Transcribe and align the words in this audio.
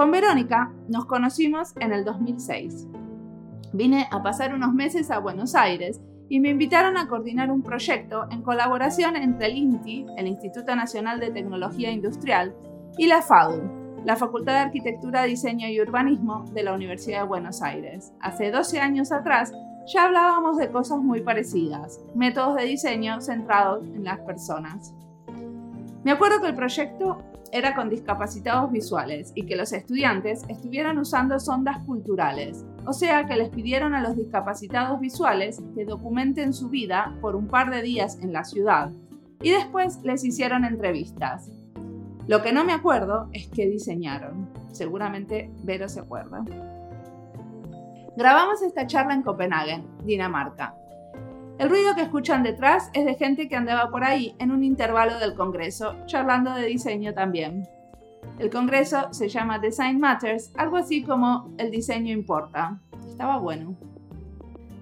Con 0.00 0.12
Verónica 0.12 0.72
nos 0.88 1.04
conocimos 1.04 1.74
en 1.78 1.92
el 1.92 2.06
2006. 2.06 2.88
Vine 3.74 4.08
a 4.10 4.22
pasar 4.22 4.54
unos 4.54 4.72
meses 4.72 5.10
a 5.10 5.18
Buenos 5.18 5.54
Aires 5.54 6.00
y 6.30 6.40
me 6.40 6.48
invitaron 6.48 6.96
a 6.96 7.06
coordinar 7.06 7.50
un 7.50 7.60
proyecto 7.62 8.26
en 8.30 8.40
colaboración 8.40 9.14
entre 9.14 9.48
el 9.48 9.58
INTI, 9.58 10.06
el 10.16 10.26
Instituto 10.26 10.74
Nacional 10.74 11.20
de 11.20 11.30
Tecnología 11.30 11.90
Industrial, 11.90 12.54
y 12.96 13.08
la 13.08 13.20
FADU, 13.20 13.60
la 14.06 14.16
Facultad 14.16 14.54
de 14.54 14.60
Arquitectura, 14.60 15.24
Diseño 15.24 15.68
y 15.68 15.78
Urbanismo 15.82 16.46
de 16.54 16.62
la 16.62 16.72
Universidad 16.72 17.20
de 17.20 17.28
Buenos 17.28 17.60
Aires. 17.60 18.14
Hace 18.20 18.50
12 18.50 18.80
años 18.80 19.12
atrás 19.12 19.52
ya 19.92 20.06
hablábamos 20.06 20.56
de 20.56 20.70
cosas 20.70 21.00
muy 21.00 21.20
parecidas, 21.20 22.00
métodos 22.14 22.56
de 22.56 22.64
diseño 22.64 23.20
centrados 23.20 23.84
en 23.84 24.04
las 24.04 24.20
personas. 24.20 24.94
Me 26.04 26.12
acuerdo 26.12 26.40
que 26.40 26.48
el 26.48 26.54
proyecto 26.54 27.22
era 27.52 27.74
con 27.74 27.90
discapacitados 27.90 28.70
visuales 28.70 29.32
y 29.34 29.44
que 29.44 29.56
los 29.56 29.72
estudiantes 29.72 30.44
estuvieran 30.48 30.98
usando 30.98 31.38
sondas 31.38 31.78
culturales, 31.84 32.64
o 32.86 32.92
sea 32.92 33.26
que 33.26 33.36
les 33.36 33.50
pidieron 33.50 33.94
a 33.94 34.00
los 34.00 34.16
discapacitados 34.16 35.00
visuales 35.00 35.60
que 35.74 35.84
documenten 35.84 36.52
su 36.52 36.68
vida 36.68 37.16
por 37.20 37.36
un 37.36 37.48
par 37.48 37.70
de 37.70 37.82
días 37.82 38.18
en 38.22 38.32
la 38.32 38.44
ciudad 38.44 38.92
y 39.42 39.50
después 39.50 40.00
les 40.02 40.24
hicieron 40.24 40.64
entrevistas. 40.64 41.50
Lo 42.26 42.42
que 42.42 42.52
no 42.52 42.64
me 42.64 42.72
acuerdo 42.72 43.28
es 43.32 43.48
qué 43.48 43.66
diseñaron. 43.66 44.48
Seguramente 44.70 45.50
Vero 45.64 45.88
se 45.88 46.00
acuerda. 46.00 46.44
Grabamos 48.16 48.62
esta 48.62 48.86
charla 48.86 49.14
en 49.14 49.22
Copenhague, 49.22 49.82
Dinamarca. 50.04 50.74
El 51.60 51.68
ruido 51.68 51.94
que 51.94 52.00
escuchan 52.00 52.42
detrás 52.42 52.88
es 52.94 53.04
de 53.04 53.16
gente 53.16 53.46
que 53.46 53.54
andaba 53.54 53.90
por 53.90 54.02
ahí 54.02 54.34
en 54.38 54.50
un 54.50 54.64
intervalo 54.64 55.18
del 55.18 55.34
Congreso, 55.34 55.94
charlando 56.06 56.54
de 56.54 56.64
diseño 56.64 57.12
también. 57.12 57.68
El 58.38 58.48
Congreso 58.48 59.12
se 59.12 59.28
llama 59.28 59.58
Design 59.58 60.00
Matters, 60.00 60.52
algo 60.56 60.78
así 60.78 61.02
como 61.02 61.54
El 61.58 61.70
diseño 61.70 62.14
importa. 62.14 62.80
Estaba 63.06 63.36
bueno. 63.36 63.76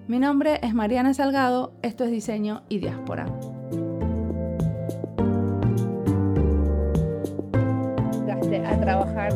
Mi 0.07 0.19
nombre 0.19 0.61
es 0.63 0.73
Mariana 0.73 1.13
Salgado, 1.13 1.73
esto 1.81 2.05
es 2.05 2.11
Diseño 2.11 2.63
y 2.69 2.79
Diáspora. 2.79 3.25
a 8.65 8.79
trabajar 8.79 9.33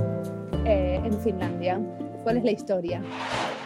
eh, 0.66 1.02
en 1.04 1.20
Finlandia. 1.20 1.78
¿Cuál 2.24 2.38
es 2.38 2.46
la 2.46 2.52
historia? 2.52 3.02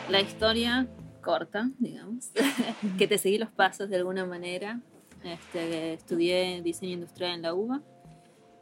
La 0.09 0.19
historia 0.19 0.87
corta, 1.27 1.69
digamos, 1.77 2.31
que 2.97 3.05
te 3.05 3.17
seguí 3.17 3.37
los 3.37 3.51
pasos 3.51 3.89
de 3.89 3.97
alguna 3.97 4.25
manera. 4.25 4.81
Este, 5.23 5.93
estudié 5.93 6.61
diseño 6.61 6.93
industrial 6.93 7.33
en 7.33 7.41
la 7.41 7.53
UBA 7.53 7.81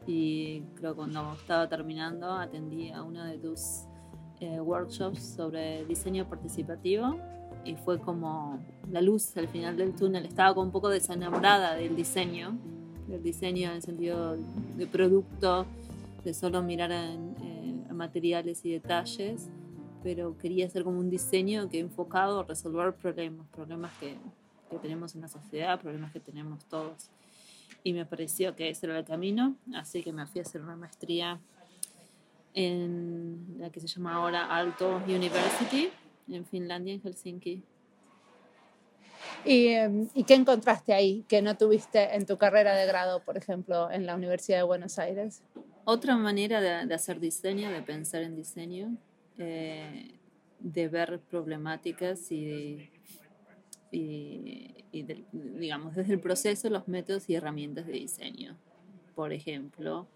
y 0.07 0.61
creo 0.75 0.93
que 0.93 0.97
cuando 0.97 1.33
estaba 1.33 1.69
terminando 1.69 2.31
atendí 2.31 2.91
a 2.91 3.03
uno 3.03 3.23
de 3.23 3.37
tus 3.37 3.83
eh, 4.39 4.59
workshops 4.59 5.21
sobre 5.35 5.85
diseño 5.85 6.27
participativo 6.27 7.19
y 7.63 7.75
fue 7.75 7.99
como 7.99 8.59
la 8.91 9.01
luz 9.01 9.37
al 9.37 9.47
final 9.47 9.77
del 9.77 9.93
túnel. 9.93 10.25
Estaba 10.25 10.55
como 10.55 10.65
un 10.65 10.71
poco 10.71 10.89
desenamorada 10.89 11.75
del 11.75 11.95
diseño, 11.95 12.57
del 13.07 13.21
diseño 13.21 13.69
en 13.69 13.75
el 13.75 13.81
sentido 13.83 14.37
de 14.77 14.87
producto, 14.87 15.67
de 16.23 16.33
solo 16.33 16.63
mirar 16.63 16.91
en, 16.91 17.35
materiales 17.95 18.65
y 18.65 18.73
detalles 18.73 19.49
pero 20.05 20.37
quería 20.37 20.67
hacer 20.67 20.83
como 20.83 20.99
un 20.99 21.09
diseño 21.09 21.67
que 21.67 21.79
enfocado 21.79 22.41
a 22.41 22.43
resolver 22.43 22.93
problemas, 22.93 23.47
problemas 23.47 23.91
que, 23.99 24.15
que 24.69 24.77
tenemos 24.77 25.15
en 25.15 25.21
la 25.21 25.27
sociedad, 25.27 25.81
problemas 25.81 26.13
que 26.13 26.19
tenemos 26.19 26.63
todos. 26.65 27.09
Y 27.83 27.91
me 27.91 28.05
pareció 28.05 28.55
que 28.55 28.69
ese 28.69 28.85
era 28.85 28.99
el 28.99 29.03
camino, 29.03 29.55
así 29.73 30.03
que 30.03 30.13
me 30.13 30.27
fui 30.27 30.41
a 30.41 30.43
hacer 30.43 30.61
una 30.61 30.75
maestría 30.75 31.39
en 32.53 33.55
la 33.57 33.71
que 33.71 33.79
se 33.79 33.87
llama 33.87 34.13
ahora 34.13 34.45
Alto 34.55 34.97
University, 35.07 35.89
en 36.27 36.45
Finlandia, 36.45 36.93
en 36.93 37.01
Helsinki. 37.01 37.63
¿Y, 39.43 39.67
em, 39.69 40.07
¿Y, 40.13 40.23
qué 40.23 40.35
encontraste 40.35 40.93
ahí 40.93 41.25
que 41.27 41.41
no 41.41 41.57
tuviste 41.57 42.15
en 42.15 42.27
tu 42.27 42.37
carrera 42.37 42.75
de 42.75 42.85
grado, 42.85 43.23
por 43.23 43.37
ejemplo, 43.37 43.89
en 43.89 44.05
la 44.05 44.13
Universidad 44.13 44.59
de 44.59 44.63
Buenos 44.65 44.99
Aires? 44.99 45.41
Otra 45.83 46.15
manera 46.15 46.61
de, 46.61 46.85
de 46.85 46.93
hacer 46.93 47.19
diseño, 47.19 47.71
de 47.71 47.81
pensar 47.81 48.21
en 48.21 48.35
diseño, 48.35 48.95
eh, 49.37 50.15
de 50.59 50.87
ver 50.87 51.19
problemáticas 51.29 52.31
y, 52.31 52.89
y, 53.91 55.05
digamos, 55.31 55.95
desde 55.95 56.13
el 56.13 56.19
proceso, 56.19 56.69
los 56.69 56.87
métodos 56.87 57.29
y 57.29 57.35
herramientas 57.35 57.85
de 57.85 57.93
diseño. 57.93 58.55
Por 59.13 59.33
ejemplo, 59.33 60.07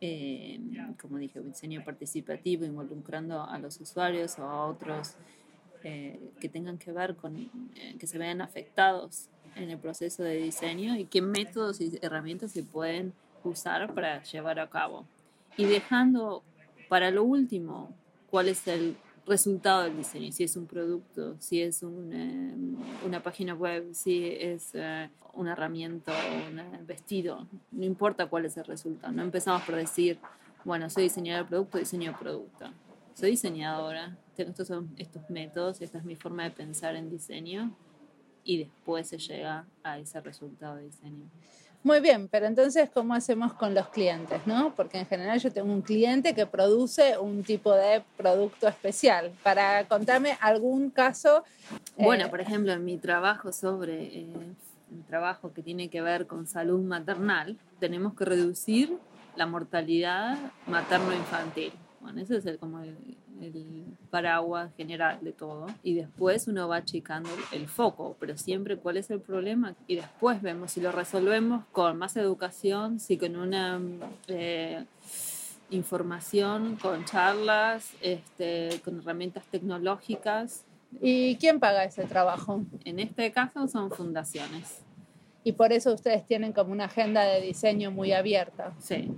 eh, 0.00 0.60
como 1.00 1.18
dije, 1.18 1.40
diseño 1.40 1.84
participativo, 1.84 2.64
involucrando 2.64 3.42
a 3.42 3.58
los 3.58 3.80
usuarios 3.80 4.38
o 4.38 4.44
a 4.44 4.66
otros 4.66 5.14
eh, 5.84 6.18
que 6.40 6.48
tengan 6.48 6.78
que 6.78 6.92
ver 6.92 7.16
con, 7.16 7.50
que 7.98 8.06
se 8.06 8.18
vean 8.18 8.40
afectados 8.40 9.28
en 9.54 9.70
el 9.70 9.78
proceso 9.78 10.22
de 10.22 10.36
diseño 10.36 10.96
y 10.96 11.06
qué 11.06 11.22
métodos 11.22 11.80
y 11.80 11.98
herramientas 12.02 12.52
se 12.52 12.62
pueden 12.62 13.12
usar 13.42 13.94
para 13.94 14.22
llevar 14.22 14.58
a 14.60 14.68
cabo. 14.68 15.06
Y 15.56 15.64
dejando 15.64 16.42
para 16.88 17.10
lo 17.10 17.24
último 17.24 17.94
cuál 18.30 18.48
es 18.48 18.66
el 18.68 18.96
resultado 19.26 19.82
del 19.82 19.96
diseño, 19.96 20.30
si 20.32 20.44
es 20.44 20.56
un 20.56 20.66
producto, 20.66 21.36
si 21.40 21.60
es 21.60 21.82
em, 21.82 22.76
una 23.04 23.22
página 23.22 23.54
web, 23.54 23.92
si 23.92 24.26
es 24.26 24.70
eh, 24.74 25.10
una 25.34 25.52
herramienta 25.52 26.12
o 26.12 26.50
un 26.50 26.86
vestido, 26.86 27.46
no 27.72 27.84
importa 27.84 28.26
cuál 28.26 28.44
es 28.44 28.56
el 28.56 28.64
resultado, 28.64 29.12
no 29.12 29.22
empezamos 29.22 29.62
por 29.62 29.74
decir, 29.74 30.18
bueno, 30.64 30.88
soy 30.90 31.04
diseñadora 31.04 31.42
de 31.42 31.48
producto, 31.48 31.78
diseño 31.78 32.16
producto, 32.18 32.66
soy 33.14 33.32
diseñadora, 33.32 34.16
tengo 34.36 34.50
estos, 34.50 34.70
estos 34.96 35.28
métodos, 35.30 35.80
esta 35.80 35.98
es 35.98 36.04
mi 36.04 36.16
forma 36.16 36.44
de 36.44 36.50
pensar 36.50 36.94
en 36.94 37.10
diseño 37.10 37.74
y 38.44 38.58
después 38.58 39.08
se 39.08 39.18
llega 39.18 39.66
a 39.82 39.98
ese 39.98 40.20
resultado 40.20 40.76
de 40.76 40.84
diseño. 40.84 41.28
Muy 41.86 42.00
bien, 42.00 42.26
pero 42.26 42.46
entonces, 42.46 42.90
¿cómo 42.92 43.14
hacemos 43.14 43.52
con 43.52 43.72
los 43.72 43.88
clientes? 43.90 44.44
¿no? 44.44 44.74
Porque 44.74 44.98
en 44.98 45.06
general 45.06 45.38
yo 45.38 45.52
tengo 45.52 45.72
un 45.72 45.82
cliente 45.82 46.34
que 46.34 46.44
produce 46.44 47.16
un 47.16 47.44
tipo 47.44 47.72
de 47.72 48.02
producto 48.16 48.66
especial. 48.66 49.30
Para 49.44 49.86
contarme 49.86 50.36
algún 50.40 50.90
caso. 50.90 51.44
Bueno, 51.96 52.24
eh, 52.24 52.28
por 52.28 52.40
ejemplo, 52.40 52.72
en 52.72 52.84
mi 52.84 52.98
trabajo 52.98 53.52
sobre 53.52 54.02
eh, 54.02 54.26
el 54.92 55.04
trabajo 55.04 55.52
que 55.52 55.62
tiene 55.62 55.88
que 55.88 56.02
ver 56.02 56.26
con 56.26 56.48
salud 56.48 56.80
maternal, 56.80 57.56
tenemos 57.78 58.14
que 58.14 58.24
reducir 58.24 58.98
la 59.36 59.46
mortalidad 59.46 60.36
materno-infantil. 60.66 61.72
Bueno, 62.00 62.20
ese 62.20 62.38
es 62.38 62.46
el, 62.46 62.58
como 62.58 62.80
el, 62.80 62.96
el 63.40 63.84
paraguas 64.10 64.72
general 64.76 65.18
de 65.20 65.32
todo 65.32 65.66
y 65.82 65.94
después 65.94 66.48
uno 66.48 66.68
va 66.68 66.76
achicando 66.76 67.30
el 67.52 67.68
foco, 67.68 68.16
pero 68.18 68.36
siempre 68.36 68.76
cuál 68.76 68.96
es 68.96 69.10
el 69.10 69.20
problema 69.20 69.74
y 69.86 69.96
después 69.96 70.42
vemos 70.42 70.72
si 70.72 70.80
lo 70.80 70.92
resolvemos 70.92 71.64
con 71.72 71.96
más 71.98 72.16
educación, 72.16 73.00
si 73.00 73.16
con 73.18 73.36
una 73.36 73.80
eh, 74.28 74.84
información, 75.70 76.76
con 76.76 77.04
charlas, 77.04 77.92
este, 78.00 78.80
con 78.84 78.98
herramientas 78.98 79.44
tecnológicas. 79.46 80.64
¿Y 81.00 81.36
quién 81.36 81.60
paga 81.60 81.84
ese 81.84 82.04
trabajo? 82.04 82.62
En 82.84 83.00
este 83.00 83.32
caso 83.32 83.66
son 83.68 83.90
fundaciones. 83.90 84.82
Y 85.44 85.52
por 85.52 85.72
eso 85.72 85.92
ustedes 85.92 86.26
tienen 86.26 86.52
como 86.52 86.72
una 86.72 86.86
agenda 86.86 87.22
de 87.22 87.40
diseño 87.40 87.90
muy 87.90 88.12
abierta. 88.12 88.72
Sí, 88.80 89.12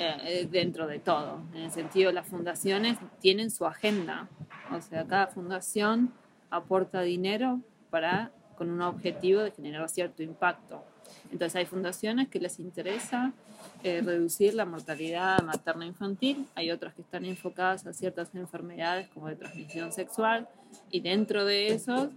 eh, 0.00 0.48
dentro 0.50 0.86
de 0.86 0.98
todo. 0.98 1.42
En 1.54 1.62
el 1.62 1.70
sentido, 1.70 2.10
las 2.12 2.26
fundaciones 2.26 2.98
tienen 3.20 3.50
su 3.50 3.66
agenda. 3.66 4.28
O 4.72 4.80
sea, 4.80 5.04
cada 5.06 5.26
fundación 5.26 6.12
aporta 6.50 7.02
dinero 7.02 7.60
para 7.90 8.32
con 8.56 8.70
un 8.70 8.82
objetivo 8.82 9.40
de 9.40 9.50
generar 9.52 9.88
cierto 9.88 10.22
impacto. 10.22 10.84
Entonces 11.32 11.56
hay 11.56 11.66
fundaciones 11.66 12.28
que 12.28 12.38
les 12.38 12.58
interesa 12.58 13.32
eh, 13.82 14.02
reducir 14.04 14.54
la 14.54 14.66
mortalidad 14.66 15.42
materna 15.42 15.86
infantil, 15.86 16.46
hay 16.54 16.70
otras 16.70 16.94
que 16.94 17.02
están 17.02 17.24
enfocadas 17.24 17.86
a 17.86 17.92
ciertas 17.92 18.34
enfermedades 18.34 19.08
como 19.08 19.28
de 19.28 19.36
transmisión 19.36 19.92
sexual 19.92 20.48
y 20.90 21.00
dentro 21.00 21.44
de 21.44 21.68
esos 21.68 22.10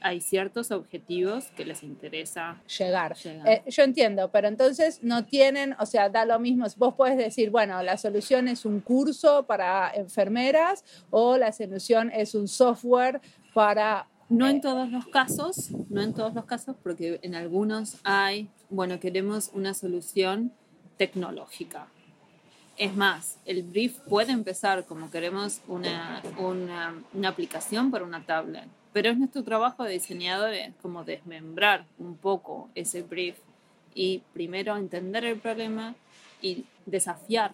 hay 0.00 0.20
ciertos 0.20 0.70
objetivos 0.70 1.46
que 1.56 1.64
les 1.64 1.82
interesa 1.82 2.60
llegar. 2.78 3.16
Eh, 3.24 3.62
yo 3.66 3.82
entiendo, 3.82 4.30
pero 4.30 4.48
entonces 4.48 5.00
no 5.02 5.24
tienen, 5.24 5.74
o 5.78 5.86
sea, 5.86 6.08
da 6.08 6.24
lo 6.24 6.38
mismo. 6.38 6.66
Vos 6.76 6.94
puedes 6.94 7.16
decir, 7.16 7.50
bueno, 7.50 7.82
la 7.82 7.96
solución 7.96 8.48
es 8.48 8.64
un 8.64 8.80
curso 8.80 9.46
para 9.46 9.90
enfermeras 9.94 10.84
o 11.10 11.36
la 11.36 11.52
solución 11.52 12.10
es 12.12 12.34
un 12.34 12.48
software 12.48 13.20
para... 13.54 14.08
No 14.30 14.46
en 14.46 14.60
todos 14.60 14.90
los 14.90 15.06
casos, 15.06 15.70
no 15.88 16.02
en 16.02 16.12
todos 16.12 16.34
los 16.34 16.44
casos, 16.44 16.76
porque 16.82 17.18
en 17.22 17.34
algunos 17.34 17.96
hay, 18.04 18.50
bueno, 18.68 19.00
queremos 19.00 19.50
una 19.54 19.72
solución 19.72 20.52
tecnológica. 20.98 21.88
Es 22.78 22.94
más, 22.94 23.38
el 23.44 23.64
brief 23.64 23.98
puede 24.08 24.32
empezar 24.32 24.84
como 24.84 25.10
queremos 25.10 25.60
una, 25.66 26.22
una, 26.38 27.28
aplicación 27.28 27.90
para 27.90 28.04
una 28.04 28.24
tablet 28.24 28.68
pero 28.92 29.10
es 29.10 29.18
nuestro 29.18 29.44
trabajo 29.44 29.84
de 29.84 29.92
diseñadores 29.92 30.72
como 30.80 31.04
desmembrar 31.04 31.84
un 31.98 32.16
poco 32.16 32.68
ese 32.74 33.02
brief 33.02 33.36
y 33.94 34.22
primero 34.32 34.76
entender 34.76 35.24
el 35.24 35.38
problema 35.38 35.94
y 36.40 36.64
desafiar 36.86 37.52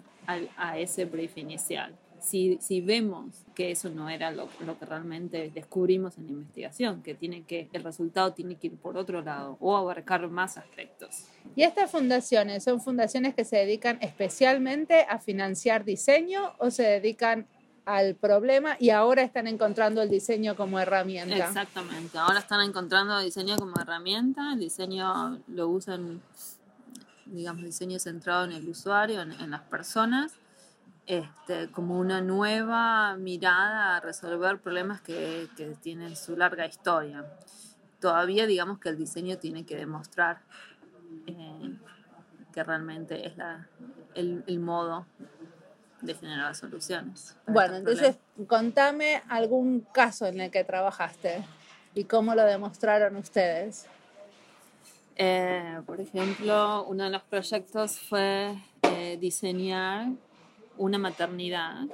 a 0.56 0.78
ese 0.78 1.04
brief 1.04 1.36
inicial. 1.36 1.94
Si, 2.24 2.58
si 2.60 2.80
vemos 2.80 3.44
que 3.54 3.70
eso 3.70 3.90
no 3.90 4.08
era 4.08 4.30
lo, 4.30 4.48
lo, 4.64 4.78
que 4.78 4.86
realmente 4.86 5.50
descubrimos 5.54 6.16
en 6.18 6.26
la 6.26 6.32
investigación, 6.32 7.02
que, 7.02 7.14
tiene 7.14 7.42
que 7.42 7.68
el 7.72 7.84
resultado 7.84 8.32
tiene 8.32 8.56
que 8.56 8.68
ir 8.68 8.76
por 8.76 8.96
otro 8.96 9.22
lado 9.22 9.56
o 9.60 9.76
abarcar 9.76 10.28
más 10.28 10.56
aspectos. 10.56 11.24
¿Y 11.54 11.62
estas 11.62 11.90
fundaciones 11.90 12.64
son 12.64 12.80
fundaciones 12.80 13.34
que 13.34 13.44
se 13.44 13.56
dedican 13.56 13.98
especialmente 14.00 15.06
a 15.08 15.18
financiar 15.18 15.84
diseño 15.84 16.54
o 16.58 16.70
se 16.70 16.84
dedican 16.84 17.46
al 17.84 18.14
problema 18.14 18.76
y 18.80 18.88
ahora 18.90 19.22
están 19.22 19.46
encontrando 19.46 20.00
el 20.00 20.08
diseño 20.08 20.56
como 20.56 20.80
herramienta? 20.80 21.36
Exactamente, 21.36 22.18
ahora 22.18 22.38
están 22.38 22.62
encontrando 22.62 23.18
el 23.18 23.26
diseño 23.26 23.56
como 23.56 23.74
herramienta, 23.80 24.54
el 24.54 24.60
diseño 24.60 25.38
lo 25.48 25.68
usan, 25.68 26.22
digamos, 27.26 27.64
diseño 27.64 27.98
centrado 27.98 28.46
en 28.46 28.52
el 28.52 28.68
usuario, 28.68 29.20
en, 29.20 29.32
en 29.32 29.50
las 29.50 29.62
personas 29.62 30.32
este, 31.06 31.70
como 31.70 31.98
una 31.98 32.20
nueva 32.20 33.16
mirada 33.16 33.96
a 33.96 34.00
resolver 34.00 34.58
problemas 34.58 35.00
que, 35.00 35.48
que, 35.56 35.74
tienen 35.80 36.16
su 36.16 36.36
larga 36.36 36.66
historia. 36.66 37.24
Todavía 38.00 38.46
digamos 38.46 38.78
que 38.78 38.88
el 38.88 38.96
diseño 38.96 39.36
tiene 39.38 39.66
que 39.66 39.76
demostrar 39.76 40.40
eh, 41.26 41.76
que 42.52 42.64
realmente 42.64 43.26
es 43.26 43.36
la, 43.36 43.68
el, 44.14 44.44
el, 44.46 44.60
modo 44.60 45.06
de 46.00 46.14
generar 46.14 46.54
soluciones. 46.54 47.36
Bueno, 47.46 47.76
entonces 47.76 48.16
contame 48.46 49.22
algún 49.28 49.80
caso 49.80 50.26
en 50.26 50.40
el 50.40 50.50
que 50.50 50.64
trabajaste 50.64 51.44
y 51.94 52.04
cómo 52.04 52.34
lo 52.34 52.44
demostraron 52.44 53.16
ustedes. 53.16 53.86
Eh, 55.16 55.80
por 55.86 56.00
ejemplo, 56.00 56.84
uno 56.84 57.04
de 57.04 57.10
los 57.10 57.22
proyectos 57.22 57.98
fue 57.98 58.56
eh, 58.82 59.16
diseñar 59.20 60.08
una 60.76 60.98
maternidad 60.98 61.86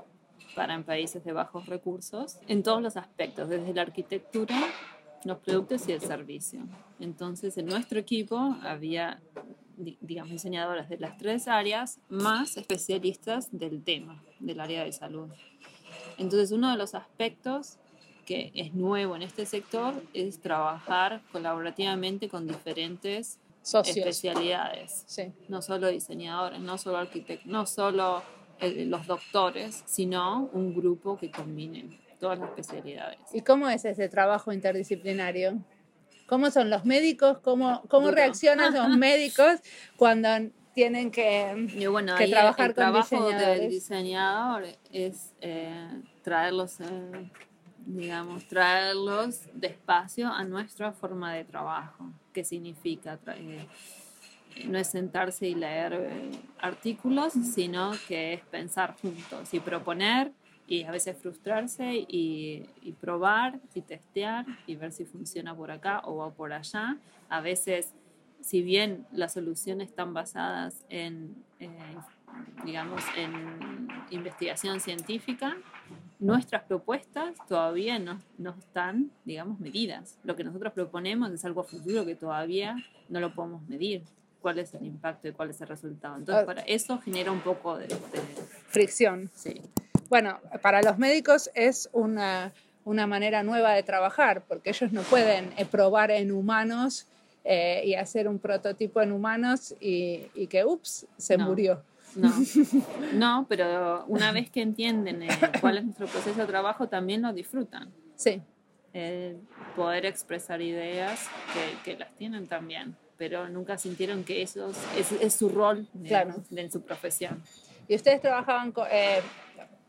para 0.55 0.75
en 0.75 0.85
países 0.85 1.25
de 1.25 1.33
bajos 1.33 1.67
recursos 1.67 2.39
en 2.49 2.63
todos 2.63 2.83
los 2.83 2.97
aspectos, 2.97 3.49
desde 3.49 3.73
la 3.73 3.83
arquitectura, 3.83 4.57
los 5.25 5.39
productos 5.39 5.89
y 5.89 5.93
el 5.93 6.01
servicio. 6.01 6.61
Entonces, 6.99 7.57
en 7.59 7.67
nuestro 7.67 7.99
equipo 7.99 8.57
había, 8.63 9.21
digamos, 9.77 10.33
diseñadoras 10.33 10.89
de 10.89 10.99
las 10.99 11.17
tres 11.19 11.47
áreas 11.49 12.01
más 12.09 12.57
especialistas 12.57 13.49
del 13.53 13.83
tema, 13.83 14.23
del 14.39 14.61
área 14.61 14.85
de 14.85 14.93
salud. 14.93 15.29
Entonces, 16.19 16.53
uno 16.53 16.71
de 16.71 16.77
los 16.77 16.95
aspectos 16.95 17.77
que 18.27 18.53
es 18.55 18.75
nuevo 18.75 19.17
en 19.17 19.23
este 19.23 19.45
sector 19.47 19.95
es 20.15 20.41
trabajar 20.41 21.21
colaborativamente 21.33 22.29
con 22.29 22.47
diferentes 22.47 23.39
Socios. 23.63 23.97
especialidades. 23.97 25.05
Sí. 25.07 25.33
No 25.49 25.63
solo 25.63 25.89
diseñadores, 25.89 26.61
no 26.61 26.79
solo 26.79 26.99
arquitectos, 26.99 27.47
no 27.47 27.67
solo 27.67 28.23
los 28.61 29.07
doctores, 29.07 29.83
sino 29.87 30.51
un 30.53 30.75
grupo 30.75 31.17
que 31.17 31.31
combine 31.31 32.01
todas 32.19 32.39
las 32.39 32.51
especialidades. 32.51 33.19
¿Y 33.33 33.41
cómo 33.41 33.69
es 33.69 33.85
ese 33.85 34.09
trabajo 34.09 34.53
interdisciplinario? 34.53 35.59
¿Cómo 36.27 36.51
son 36.51 36.71
los 36.71 36.85
médicos? 36.85 37.39
¿Cómo, 37.39 37.83
cómo 37.89 38.11
reaccionan 38.11 38.73
los 38.75 38.89
médicos 38.99 39.61
cuando 39.97 40.29
tienen 40.75 41.11
que, 41.11 41.69
y 41.75 41.87
bueno, 41.87 42.15
que 42.17 42.29
trabajar 42.29 42.71
el 42.71 42.75
con 42.75 42.85
trabajo 42.85 43.29
del 43.31 43.69
diseñador 43.69 44.65
es 44.93 45.35
eh, 45.41 46.03
traerlos, 46.23 46.81
eh, 46.81 47.31
digamos, 47.85 48.47
traerlos 48.47 49.43
despacio 49.53 50.29
a 50.29 50.45
nuestra 50.45 50.93
forma 50.93 51.35
de 51.35 51.45
trabajo. 51.45 52.13
¿Qué 52.33 52.45
significa? 52.45 53.19
Eh, 53.35 53.67
no 54.67 54.79
es 54.79 54.89
sentarse 54.89 55.49
y 55.49 55.55
leer 55.55 55.93
eh, 55.93 56.31
artículos, 56.61 57.33
sino 57.33 57.93
que 58.09 58.35
es 58.35 58.41
pensar 58.43 58.97
juntos 59.01 59.53
y 59.55 59.61
proponer 59.61 60.33
y 60.67 60.85
a 60.85 60.93
veces 60.93 61.17
frustrarse 61.17 62.07
y, 62.09 62.65
probar 63.01 63.59
y 63.75 63.81
testear 63.81 64.47
y 64.67 64.77
ver 64.77 64.93
si 64.93 65.05
funciona 65.05 65.55
por 65.55 65.71
acá 65.71 66.01
o 66.05 66.17
va 66.17 66.31
por 66.31 66.53
allá. 66.53 66.97
A 67.29 67.41
veces, 67.41 67.93
si 68.41 68.63
bien 68.63 69.05
las 69.11 69.33
soluciones 69.33 69.89
están 69.89 70.15
basadas 70.15 70.85
en, 70.89 71.35
eh, 71.59 71.69
digamos, 72.65 73.03
en 73.17 73.89
investigación 74.11 74.79
científica, 74.79 75.57
nuestras 76.21 76.63
propuestas 76.63 77.35
todavía 77.49 77.99
no, 77.99 78.21
no 78.39 78.51
están, 78.51 79.11
digamos, 79.25 79.59
medidas. 79.59 80.19
Lo 80.23 80.37
que 80.37 80.45
nosotros 80.45 80.73
proponemos 80.73 81.33
es 81.33 81.45
algo 81.45 81.65
futuro 81.65 82.07
que 82.07 82.15
todavía 82.15 82.77
no 83.09 83.19
lo 83.19 83.35
podemos 83.35 83.63
medir 83.69 84.05
cuál 84.41 84.59
es 84.59 84.75
el 84.75 84.85
impacto 84.85 85.29
y 85.29 85.33
cuál 85.33 85.51
es 85.51 85.61
el 85.61 85.69
resultado. 85.69 86.17
Entonces, 86.17 86.45
para 86.45 86.63
eso 86.63 86.99
genera 86.99 87.31
un 87.31 87.41
poco 87.41 87.79
de, 87.79 87.87
de... 87.87 87.99
fricción. 88.69 89.31
Sí. 89.35 89.61
Bueno, 90.09 90.39
para 90.63 90.83
los 90.83 90.99
médicos 90.99 91.51
es 91.55 91.89
una, 91.93 92.53
una, 92.85 93.07
manera 93.07 93.43
nueva 93.43 93.73
de 93.73 93.83
trabajar, 93.83 94.43
porque 94.49 94.71
ellos 94.71 94.93
no 94.93 95.03
pueden 95.03 95.53
eh, 95.57 95.65
probar 95.65 96.11
en 96.11 96.33
humanos 96.33 97.07
eh, 97.45 97.83
y 97.85 97.95
hacer 97.95 98.27
un 98.29 98.39
prototipo 98.39 99.01
en 99.01 99.13
humanos 99.13 99.75
y, 99.81 100.27
y 100.35 100.47
que, 100.49 100.65
ups, 100.65 101.07
se 101.17 101.39
No. 101.39 101.47
murió. 101.47 101.83
No, 102.17 102.33
no, 103.15 103.47
pero 103.49 104.05
una 104.09 104.33
vez 104.33 104.51
que 104.51 104.63
entienden 104.63 105.23
eh, 105.23 105.29
cuál 105.61 105.79
es 105.79 105.85
nuestro 105.85 106.07
proceso 106.09 106.41
de 106.41 106.47
trabajo, 106.47 106.89
también 106.89 107.23
lo 107.23 107.33
disfrutan. 107.33 107.89
Sí. 108.17 108.43
El 108.93 109.37
poder 109.77 110.05
expresar 110.07 110.61
ideas 110.61 111.29
que, 111.55 111.93
que 111.93 111.99
las 111.99 112.11
tienen 112.17 112.49
también, 112.49 112.97
pero 113.21 113.51
nunca 113.51 113.77
sintieron 113.77 114.25
que 114.25 114.41
eso 114.41 114.71
es, 114.97 115.13
es 115.13 115.35
su 115.35 115.51
rol 115.51 115.87
Claro. 116.09 116.37
su 116.73 116.81
profesión. 116.81 117.43
Y 117.87 117.95
ustedes 117.95 118.23
trabajaban 118.23 118.73
con, 118.73 118.87
eh, 118.91 119.21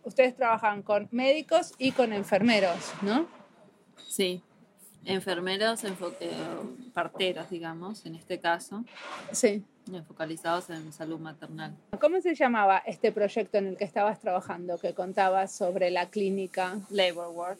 ustedes 0.03 0.35
trabajan 0.35 0.81
con 0.81 1.07
médicos 1.11 1.71
y 1.77 1.93
con 1.93 2.11
enfermeros, 2.11 2.91
¿no? 3.01 3.25
Sí, 4.09 4.43
enfermeros, 5.05 5.81
eh, 5.85 6.33
parteros, 6.93 7.49
digamos, 7.49 8.05
en 8.05 8.15
este 8.15 8.37
caso, 8.41 8.83
Sí. 9.31 9.63
focalizados 10.09 10.69
en 10.69 10.91
salud 10.91 11.17
maternal. 11.17 11.73
¿Cómo 12.01 12.19
se 12.19 12.35
llamaba 12.35 12.79
este 12.79 13.13
proyecto 13.13 13.59
en 13.59 13.67
el 13.67 13.77
que 13.77 13.85
estabas 13.85 14.19
trabajando, 14.19 14.77
que 14.77 14.93
contabas 14.93 15.53
sobre 15.55 15.89
la 15.89 16.09
clínica? 16.09 16.77
Labor 16.89 17.29
work. 17.29 17.59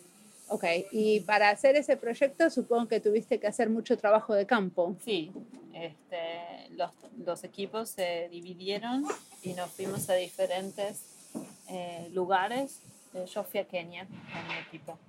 Ok, 0.54 0.66
y 0.92 1.22
para 1.22 1.50
hacer 1.50 1.78
ese 1.78 1.96
proyecto 1.96 2.50
supongo 2.50 2.88
que 2.90 3.00
tuviste 3.00 3.40
que 3.40 3.48
hacer 3.48 3.70
mucho 3.70 3.98
trabajo 3.98 4.34
de 4.36 4.46
campo. 4.46 4.98
Sí, 5.04 5.32
este, 5.74 6.68
los, 6.72 6.92
los 7.26 7.44
equipos 7.46 7.88
se 7.90 8.28
dividieron 8.30 9.06
y 9.42 9.54
nos 9.54 9.70
fuimos 9.72 10.10
a 10.10 10.16
diferentes 10.16 11.06
eh, 11.70 12.10
lugares. 12.12 12.82
Eh, 13.14 13.24
Yo 13.34 13.46
fui 13.46 13.62
a 13.62 13.64
Kenia 13.66 14.06
con 14.06 14.48
mi 14.50 14.54
equipo. 14.68 15.00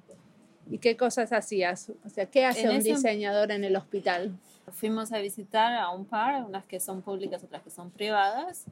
¿Y 0.71 0.79
qué 0.79 0.97
cosas 0.97 1.33
hacías? 1.33 1.91
O 2.07 2.09
sea, 2.09 2.27
¿qué 2.27 2.45
hace 2.45 2.63
En 2.63 2.71
un 2.71 2.77
ese- 2.77 2.91
diseñador 2.95 3.51
en 3.51 3.65
el 3.65 3.75
hospital? 3.75 4.31
Fuimos 4.73 5.13
a 5.13 5.19
visitar 5.19 5.73
a 5.75 5.91
un 5.91 6.05
par, 6.05 6.45
unas 6.45 6.65
que 6.67 6.79
son 6.79 7.03
públicas, 7.03 7.43
otras 7.43 7.63
que 7.63 7.71
son 7.71 7.91
privadas, 7.91 8.65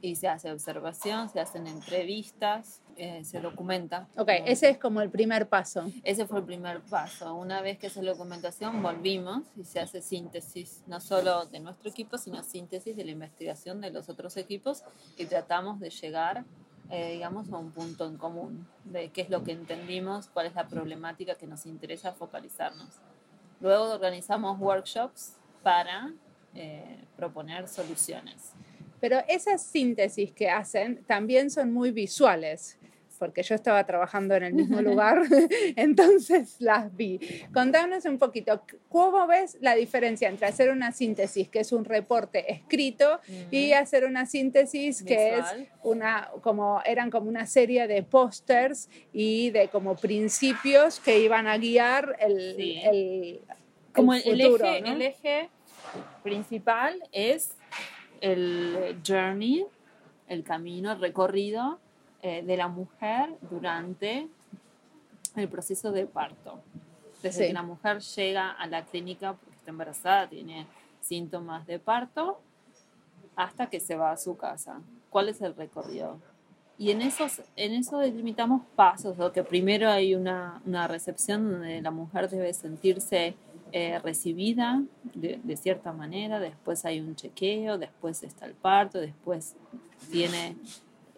y 0.00 0.16
se 0.16 0.28
hace 0.28 0.52
observación, 0.52 1.28
se 1.28 1.40
hacen 1.40 1.66
entrevistas, 1.66 2.82
eh, 2.96 3.24
se 3.24 3.40
documenta. 3.40 4.08
Ok, 4.16 4.30
ese 4.44 4.70
es 4.70 4.78
como 4.78 5.00
el 5.00 5.10
primer 5.10 5.48
paso. 5.48 5.84
Ese 6.02 6.26
fue 6.26 6.40
el 6.40 6.44
primer 6.44 6.80
paso. 6.80 7.34
Una 7.34 7.60
vez 7.60 7.78
que 7.78 7.90
se 7.90 8.02
la 8.02 8.12
documentación, 8.12 8.82
volvimos 8.82 9.44
y 9.56 9.64
se 9.64 9.80
hace 9.80 10.00
síntesis, 10.00 10.82
no 10.86 11.00
solo 11.00 11.46
de 11.46 11.60
nuestro 11.60 11.90
equipo, 11.90 12.18
sino 12.18 12.42
síntesis 12.42 12.96
de 12.96 13.04
la 13.04 13.10
investigación 13.10 13.80
de 13.80 13.90
los 13.90 14.08
otros 14.08 14.36
equipos 14.36 14.82
y 15.16 15.26
tratamos 15.26 15.80
de 15.80 15.90
llegar, 15.90 16.44
eh, 16.90 17.12
digamos, 17.12 17.50
a 17.52 17.56
un 17.56 17.72
punto 17.72 18.06
en 18.06 18.16
común 18.16 18.66
de 18.84 19.10
qué 19.10 19.22
es 19.22 19.30
lo 19.30 19.42
que 19.42 19.52
entendimos, 19.52 20.28
cuál 20.28 20.46
es 20.46 20.54
la 20.54 20.68
problemática 20.68 21.34
que 21.34 21.46
nos 21.46 21.66
interesa 21.66 22.12
focalizarnos. 22.12 22.88
Luego 23.60 23.92
organizamos 23.92 24.58
workshops 24.60 25.34
para 25.62 26.12
eh, 26.54 27.04
proponer 27.16 27.68
soluciones. 27.68 28.52
Pero 29.00 29.22
esas 29.28 29.62
síntesis 29.62 30.32
que 30.32 30.48
hacen 30.48 31.02
también 31.06 31.50
son 31.50 31.72
muy 31.72 31.90
visuales, 31.90 32.78
porque 33.18 33.42
yo 33.42 33.54
estaba 33.54 33.84
trabajando 33.84 34.34
en 34.34 34.42
el 34.42 34.54
mismo 34.54 34.80
lugar, 34.82 35.22
entonces 35.76 36.56
las 36.60 36.94
vi. 36.94 37.18
Contanos 37.52 38.04
un 38.04 38.18
poquito, 38.18 38.62
¿cómo 38.88 39.26
ves 39.26 39.56
la 39.60 39.74
diferencia 39.74 40.28
entre 40.28 40.46
hacer 40.46 40.70
una 40.70 40.92
síntesis, 40.92 41.48
que 41.48 41.60
es 41.60 41.72
un 41.72 41.84
reporte 41.84 42.52
escrito, 42.52 43.20
y 43.50 43.72
hacer 43.72 44.04
una 44.04 44.26
síntesis 44.26 45.02
que 45.02 45.38
es 45.38 45.44
una, 45.82 46.30
como, 46.42 46.82
eran 46.84 47.10
como 47.10 47.28
una 47.28 47.46
serie 47.46 47.86
de 47.86 48.02
pósters 48.02 48.88
y 49.12 49.50
de 49.50 49.68
como 49.68 49.96
principios 49.96 51.00
que 51.00 51.20
iban 51.20 51.46
a 51.46 51.58
guiar 51.58 52.16
el, 52.20 52.54
Sí. 52.56 52.80
el, 52.84 53.40
Como 53.92 54.14
el, 54.14 54.22
futuro, 54.22 54.64
eje, 54.64 54.80
¿no? 54.82 54.92
el 54.92 55.02
eje 55.02 55.48
principal 56.22 57.02
es 57.12 57.55
el 58.20 59.00
journey, 59.06 59.66
el 60.28 60.42
camino, 60.44 60.92
el 60.92 61.00
recorrido 61.00 61.78
eh, 62.22 62.42
de 62.42 62.56
la 62.56 62.68
mujer 62.68 63.30
durante 63.50 64.28
el 65.36 65.48
proceso 65.48 65.92
de 65.92 66.06
parto. 66.06 66.60
Desde 67.22 67.42
Sí. 67.42 67.46
que 67.48 67.52
la 67.52 67.62
mujer 67.62 68.00
llega 68.00 68.50
a 68.52 68.66
la 68.66 68.84
clínica 68.84 69.34
porque 69.34 69.54
está 69.56 69.70
embarazada, 69.70 70.28
tiene 70.28 70.66
síntomas 71.00 71.66
de 71.66 71.78
parto, 71.78 72.40
hasta 73.36 73.68
que 73.68 73.80
se 73.80 73.96
va 73.96 74.12
a 74.12 74.16
su 74.16 74.36
casa. 74.36 74.80
¿Cuál 75.10 75.28
es 75.28 75.40
el 75.40 75.54
recorrido? 75.54 76.18
Y 76.78 76.90
en, 76.90 77.00
esos, 77.00 77.40
en 77.56 77.72
eso 77.72 77.98
delimitamos 77.98 78.62
pasos, 78.74 79.18
o 79.18 79.32
que 79.32 79.42
primero 79.42 79.88
hay 79.88 80.14
una, 80.14 80.60
una 80.66 80.86
recepción 80.88 81.50
donde 81.50 81.80
la 81.80 81.90
mujer 81.90 82.28
debe 82.28 82.52
sentirse 82.52 83.34
eh, 83.78 83.98
recibida 83.98 84.82
de, 85.12 85.56
cierta 85.58 85.92
manera, 85.92 86.40
después 86.40 86.86
hay 86.86 86.98
un 86.98 87.14
chequeo, 87.14 87.76
después 87.76 88.22
está 88.22 88.46
el 88.46 88.54
parto, 88.54 88.98
después 88.98 89.54
tiene 90.10 90.56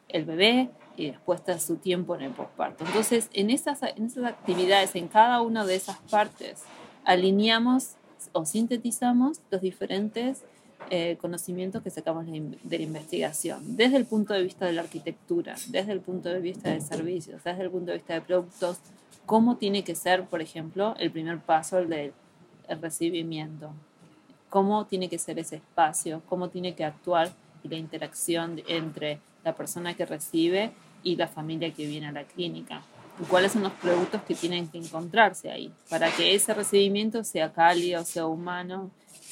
el 0.09 0.25
bebé 0.25 0.69
y 0.97 1.07
después 1.07 1.39
está 1.39 1.61
su 1.61 1.77
tiempo 1.77 2.17
en 2.17 2.23
el 2.23 2.33
posparto. 2.33 2.85
Entonces, 2.85 3.31
en 3.33 3.51
esas, 3.51 3.81
en 3.85 4.07
esas 4.07 4.25
actividades, 4.25 4.97
en 4.97 5.07
cada 5.07 5.41
una 5.41 5.65
de 5.65 5.77
esas 5.77 5.99
partes, 6.11 6.65
alineamos 7.05 7.93
o 8.33 8.45
sintetizamos 8.45 9.39
los 9.53 9.61
diferentes 9.61 10.43
eh, 10.91 11.17
conocimientos 11.21 11.81
que 11.85 11.91
sacamos 11.91 12.27
de 12.27 12.79
la 12.79 12.85
investigación, 12.85 13.77
desde 13.77 13.99
el 13.99 14.05
punto 14.05 14.35
de 14.35 14.43
vista 14.43 14.67
de 14.67 14.73
la 14.73 14.83
arquitectura, 14.83 15.55
desde 15.69 15.93
el 15.93 16.01
punto 16.01 16.29
de 16.29 16.41
vista 16.41 16.71
de 16.71 16.81
servicios, 16.81 17.45
desde 17.45 17.63
el 17.63 17.71
punto 17.71 17.93
de 17.93 17.99
vista 17.99 18.15
de 18.15 18.21
productos, 18.21 18.79
cómo 19.27 19.59
tiene 19.59 19.85
que 19.85 19.95
ser, 19.95 20.25
por 20.25 20.43
ejemplo, 20.43 20.97
el 20.99 21.13
primer 21.13 21.39
paso 21.39 21.77
del 21.77 22.13
recibimiento, 22.69 23.73
cómo 24.49 24.87
tiene 24.87 25.09
que 25.09 25.19
ser 25.19 25.39
ese 25.39 25.57
espacio, 25.57 26.23
cómo 26.29 26.49
tiene 26.49 26.75
que 26.75 26.85
actuar 26.85 27.31
y 27.63 27.69
la 27.69 27.77
interacción 27.77 28.63
entre 28.67 29.21
la 29.45 29.55
persona 29.55 29.95
que 29.95 30.07
recibe 30.07 30.71
y 31.03 31.17
la 31.17 31.29
familia 31.29 31.73
que 31.73 31.87
viene 31.87 32.09
a 32.09 32.13
la 32.13 32.25
clínica. 32.25 32.83
Y 33.21 33.25
cuáles 33.25 33.53
son 33.53 33.63
los 33.63 33.73
productos 33.73 34.23
que 34.23 34.35
tienen 34.35 34.69
que 34.69 34.79
encontrarse 34.79 35.51
ahí 35.51 35.73
para 35.91 36.11
que 36.11 36.35
ese 36.35 36.55
recibimiento 36.55 37.25
sea 37.25 37.53
cálido, 37.53 38.05
sea 38.05 38.27
humano, 38.27 38.91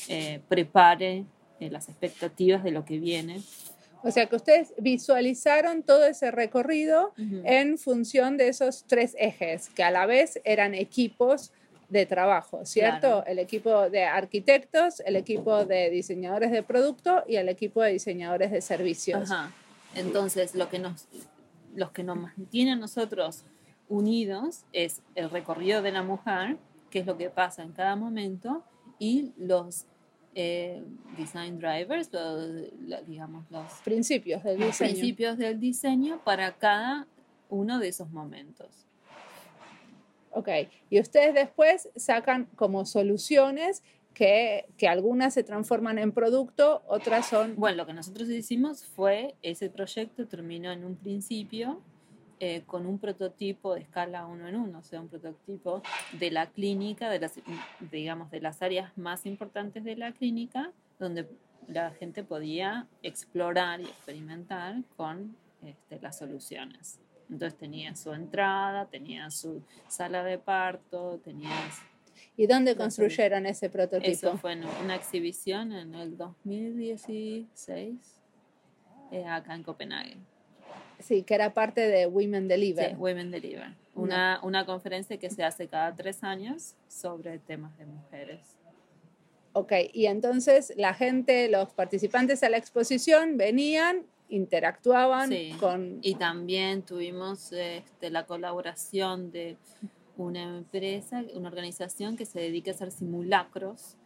eh, 0.08 0.40
prepare 0.48 1.24
eh, 1.60 1.70
las 1.70 1.88
expectativas 1.88 2.64
de 2.64 2.72
lo 2.72 2.84
que 2.84 2.98
viene. 2.98 3.42
O 4.02 4.10
sea 4.10 4.26
que 4.26 4.36
ustedes 4.36 4.72
visualizaron 4.78 5.82
todo 5.82 6.04
ese 6.04 6.30
recorrido 6.30 7.12
en 7.16 7.76
función 7.76 8.36
de 8.36 8.48
esos 8.48 8.84
tres 8.86 9.16
ejes, 9.18 9.68
que 9.70 9.82
a 9.82 9.90
la 9.90 10.06
vez 10.06 10.40
eran 10.44 10.74
equipos 10.74 11.50
de 11.88 12.06
trabajo, 12.06 12.64
¿cierto? 12.64 13.24
El 13.26 13.38
equipo 13.38 13.88
de 13.88 14.04
arquitectos, 14.04 15.00
el 15.00 15.16
equipo 15.16 15.64
de 15.64 15.90
diseñadores 15.90 16.50
de 16.50 16.62
producto 16.62 17.22
y 17.26 17.36
el 17.36 17.48
equipo 17.48 17.82
de 17.82 17.92
diseñadores 17.92 18.50
de 18.50 18.60
servicios. 18.60 19.30
Entonces, 19.94 20.54
lo 20.54 20.68
que 20.68 20.78
nos, 20.78 21.06
los 21.74 21.92
que 21.92 22.02
nos 22.02 22.16
mantiene 22.16 22.72
a 22.72 22.76
nosotros 22.76 23.44
unidos 23.88 24.64
es 24.72 25.02
el 25.14 25.30
recorrido 25.30 25.80
de 25.82 25.92
la 25.92 26.02
mujer, 26.02 26.56
que 26.90 27.00
es 27.00 27.06
lo 27.06 27.16
que 27.16 27.30
pasa 27.30 27.62
en 27.62 27.72
cada 27.72 27.94
momento, 27.96 28.64
y 28.98 29.32
los 29.36 29.86
eh, 30.34 30.82
design 31.16 31.58
drivers, 31.58 32.10
digamos, 33.06 33.50
los 33.50 33.72
principios 33.84 34.42
del 34.42 34.58
diseño. 34.58 34.90
principios 34.90 35.38
del 35.38 35.60
diseño 35.60 36.20
para 36.24 36.52
cada 36.56 37.06
uno 37.48 37.78
de 37.78 37.88
esos 37.88 38.10
momentos. 38.10 38.85
Ok, 40.36 40.48
y 40.90 41.00
ustedes 41.00 41.32
después 41.32 41.88
sacan 41.96 42.44
como 42.56 42.84
soluciones 42.84 43.82
que, 44.12 44.66
que, 44.76 44.86
algunas 44.86 45.32
se 45.32 45.42
transforman 45.42 45.98
en 45.98 46.12
producto, 46.12 46.82
otras 46.88 47.26
son... 47.26 47.56
Bueno, 47.56 47.78
lo 47.78 47.86
que 47.86 47.94
nosotros 47.94 48.28
hicimos 48.28 48.84
fue, 48.84 49.34
ese 49.40 49.70
proyecto 49.70 50.26
terminó 50.26 50.72
en 50.72 50.84
un 50.84 50.94
principio 50.94 51.80
eh, 52.38 52.64
con 52.66 52.84
un 52.84 52.98
prototipo 52.98 53.74
de 53.74 53.80
escala 53.80 54.26
uno 54.26 54.46
en 54.46 54.56
uno, 54.56 54.80
o 54.80 54.82
sea, 54.82 55.00
un 55.00 55.08
prototipo 55.08 55.82
de 56.12 56.30
la 56.30 56.48
clínica, 56.48 57.08
de 57.08 57.18
las, 57.18 57.40
digamos, 57.90 58.30
de 58.30 58.42
las 58.42 58.60
áreas 58.60 58.92
más 58.98 59.24
importantes 59.24 59.84
de 59.84 59.96
la 59.96 60.12
clínica, 60.12 60.70
donde 60.98 61.26
la 61.66 61.92
gente 61.92 62.24
podía 62.24 62.88
explorar 63.02 63.80
y 63.80 63.84
experimentar 63.84 64.82
con 64.98 65.34
este, 65.64 65.98
las 65.98 66.18
soluciones. 66.18 67.00
Entonces 67.30 67.58
tenía 67.58 67.94
su 67.96 68.12
entrada, 68.12 68.86
tenía 68.86 69.30
su 69.30 69.62
sala 69.88 70.22
de 70.24 70.38
parto, 70.38 71.20
tenía... 71.24 71.50
¿Y 72.36 72.46
dónde 72.46 72.76
construyeron 72.76 73.46
ese 73.46 73.70
prototipo? 73.70 74.10
Eso 74.10 74.36
fue 74.36 74.52
en 74.52 74.64
una 74.82 74.94
exhibición 74.94 75.72
en 75.72 75.94
el 75.94 76.16
2016 76.16 77.96
eh, 79.12 79.24
acá 79.24 79.54
en 79.54 79.62
Copenhague. 79.62 80.16
Sí, 80.98 81.22
que 81.22 81.34
era 81.34 81.52
parte 81.52 81.82
de 81.82 82.06
Women 82.06 82.48
Deliver. 82.48 82.90
Sí, 82.90 82.96
Women 82.96 83.30
Deliver. 83.30 83.74
Una, 83.94 84.40
una 84.42 84.66
conferencia 84.66 85.18
que 85.18 85.30
se 85.30 85.42
hace 85.42 85.68
cada 85.68 85.94
tres 85.94 86.22
años 86.22 86.74
sobre 86.88 87.38
temas 87.38 87.76
de 87.78 87.86
mujeres. 87.86 88.56
Ok, 89.52 89.72
y 89.92 90.06
entonces 90.06 90.72
la 90.76 90.92
gente, 90.92 91.48
los 91.48 91.72
participantes 91.72 92.42
a 92.42 92.50
la 92.50 92.58
exposición 92.58 93.38
venían, 93.38 94.04
interactuaban 94.28 95.30
con... 95.60 95.98
Y 96.02 96.14
también 96.16 96.82
tuvimos 96.82 97.52
este, 97.52 98.10
la 98.10 98.26
colaboración 98.26 99.30
de 99.30 99.56
una 100.16 100.42
empresa, 100.42 101.24
una 101.34 101.48
organización 101.48 102.16
que 102.16 102.24
se 102.24 102.40
dedica 102.40 102.70
a 102.70 102.74
hacer 102.74 102.90
simulacros 102.90 103.96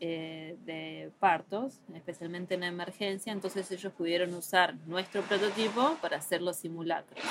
eh, 0.00 0.56
de 0.64 1.10
partos, 1.18 1.80
especialmente 1.94 2.54
en 2.54 2.62
emergencia, 2.62 3.32
entonces 3.32 3.70
ellos 3.70 3.92
pudieron 3.92 4.34
usar 4.34 4.74
nuestro 4.86 5.22
prototipo 5.22 5.96
para 6.00 6.16
hacer 6.16 6.42
los 6.42 6.56
simulacros. 6.56 7.22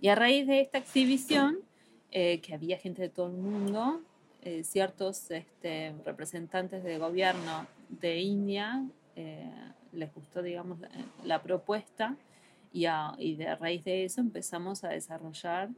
Y 0.00 0.08
a 0.08 0.14
raíz 0.14 0.46
de 0.46 0.60
esta 0.60 0.78
exhibición, 0.78 1.58
eh, 2.10 2.40
que 2.40 2.54
había 2.54 2.78
gente 2.78 3.02
de 3.02 3.08
todo 3.10 3.26
el 3.26 3.36
mundo, 3.36 4.00
eh, 4.42 4.64
ciertos 4.64 5.30
este, 5.30 5.94
representantes 6.04 6.82
de 6.82 6.96
gobierno 6.96 7.66
de 7.90 8.20
India 8.20 8.84
les 9.92 10.12
gustó, 10.14 10.42
digamos, 10.42 10.78
la, 11.24 11.42
propuesta 11.42 12.16
y, 12.72 12.86
a, 12.86 13.14
y, 13.18 13.36
de 13.36 13.54
raíz 13.56 13.84
de 13.84 14.04
eso 14.04 14.20
empezamos 14.20 14.84
a 14.84 14.88
desarrollar 14.88 15.70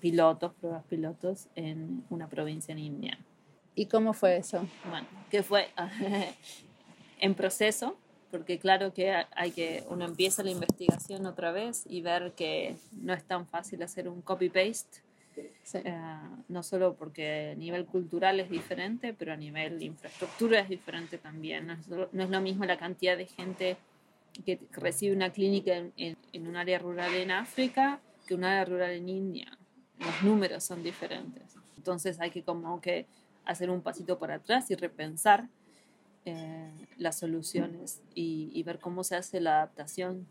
pilotos, 0.00 0.52
pruebas 0.54 0.84
pilotos 0.84 1.48
en 1.56 2.04
una 2.10 2.28
provincia 2.28 2.72
en 2.72 2.78
India. 2.78 3.18
¿Y 3.74 3.86
cómo 3.86 4.12
fue 4.12 4.36
eso? 4.36 4.66
Bueno, 4.88 5.06
que 5.30 5.42
fue 5.42 5.68
en 7.20 7.34
proceso, 7.34 7.96
porque 8.30 8.58
claro 8.58 8.92
que 8.92 9.12
hay 9.34 9.50
que 9.50 9.84
uno 9.88 10.04
empieza 10.04 10.42
la 10.42 10.50
investigación 10.50 11.26
otra 11.26 11.52
vez 11.52 11.84
y 11.88 12.00
ver 12.00 12.32
que 12.32 12.76
no 12.92 13.12
es 13.12 13.24
tan 13.24 13.46
fácil 13.46 13.82
hacer 13.82 14.08
un 14.08 14.22
copy 14.22 14.48
Eh, 15.36 15.98
no 16.48 16.62
solo 16.62 16.94
porque 16.94 17.52
a 17.52 17.54
nivel 17.54 17.86
cultural 17.86 18.40
es 18.40 18.50
diferente, 18.50 19.14
pero 19.14 19.32
a 19.32 19.36
nivel 19.36 19.78
de 19.78 19.86
infraestructura 19.86 20.60
es 20.60 20.68
diferente 20.68 21.18
también. 21.18 21.66
No 21.66 21.72
es, 21.74 21.88
no 21.88 22.22
es 22.22 22.30
lo 22.30 22.40
mismo 22.40 22.64
la 22.64 22.78
cantidad 22.78 23.16
de 23.16 23.26
gente 23.26 23.76
que 24.44 24.58
recibe 24.72 25.14
una 25.14 25.30
clínica 25.30 25.76
en, 25.76 25.92
en, 26.32 26.46
un 26.46 26.56
área 26.56 26.78
rural 26.78 27.14
en 27.14 27.30
África 27.30 28.00
que 28.26 28.34
un 28.34 28.44
área 28.44 28.64
rural 28.64 28.90
en 28.92 29.08
India. 29.08 29.58
Los 29.98 30.22
números 30.22 30.64
son 30.64 30.82
diferentes. 30.82 31.42
Entonces 31.76 32.20
hay 32.20 32.30
que 32.30 32.42
como 32.42 32.80
que 32.80 33.06
hacer 33.44 33.70
un 33.70 33.80
pasito 33.80 34.18
para 34.18 34.36
atrás 34.36 34.70
y 34.70 34.74
repensar 34.74 35.48
eh, 36.26 36.70
las 36.96 37.18
soluciones 37.18 38.00
y, 38.14 38.62
ver 38.62 38.78
cómo 38.78 39.04
se 39.04 39.14
hace 39.14 39.40
la 39.40 39.56
adaptación. 39.56 40.26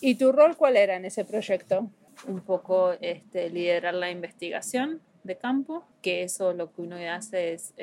¿Y 0.00 0.16
tu 0.16 0.32
rol 0.32 0.56
cuál 0.56 0.76
era 0.76 0.96
en 0.96 1.04
ese 1.04 1.24
proyecto? 1.24 1.88
Un 2.26 2.40
poco 2.40 2.92
este, 3.00 3.50
liderar 3.50 3.94
la 3.94 4.10
investigación 4.10 5.00
de 5.24 5.36
campo, 5.36 5.84
que 6.02 6.22
eso 6.22 6.52
lo 6.52 6.72
que 6.72 6.82
uno 6.82 6.96
hace 6.96 7.52
es 7.52 7.74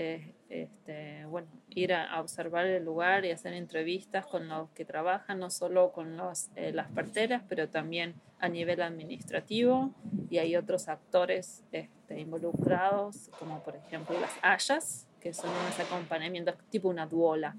este, 0.50 1.26
bueno, 1.26 1.48
ir 1.70 1.94
a, 1.94 2.20
observar 2.22 2.66
el 2.66 2.86
lugar 2.86 3.26
y 3.26 3.32
hacer 3.32 3.54
entrevistas 3.54 4.26
con 4.26 4.48
los 4.48 4.70
que 4.72 4.86
trabajan, 4.86 5.40
no 5.40 5.50
solo 5.50 5.92
con 5.92 6.16
los, 6.16 6.50
eh, 6.56 6.72
las 6.72 6.90
parteras, 6.92 7.44
pero 7.50 7.68
también 7.68 8.16
a 8.40 8.48
nivel 8.48 8.82
administrativo. 8.82 9.92
Y 10.30 10.38
hay 10.38 10.56
otros 10.56 10.88
actores 10.88 11.64
este, 11.72 12.20
involucrados, 12.20 13.30
como 13.40 13.62
por 13.62 13.76
ejemplo 13.76 14.20
las 14.20 14.32
hayas, 14.42 15.08
que 15.20 15.34
son 15.34 15.50
unos 15.50 15.80
acompañamientos 15.80 16.56
tipo 16.70 16.90
una 16.90 17.06
duola, 17.06 17.56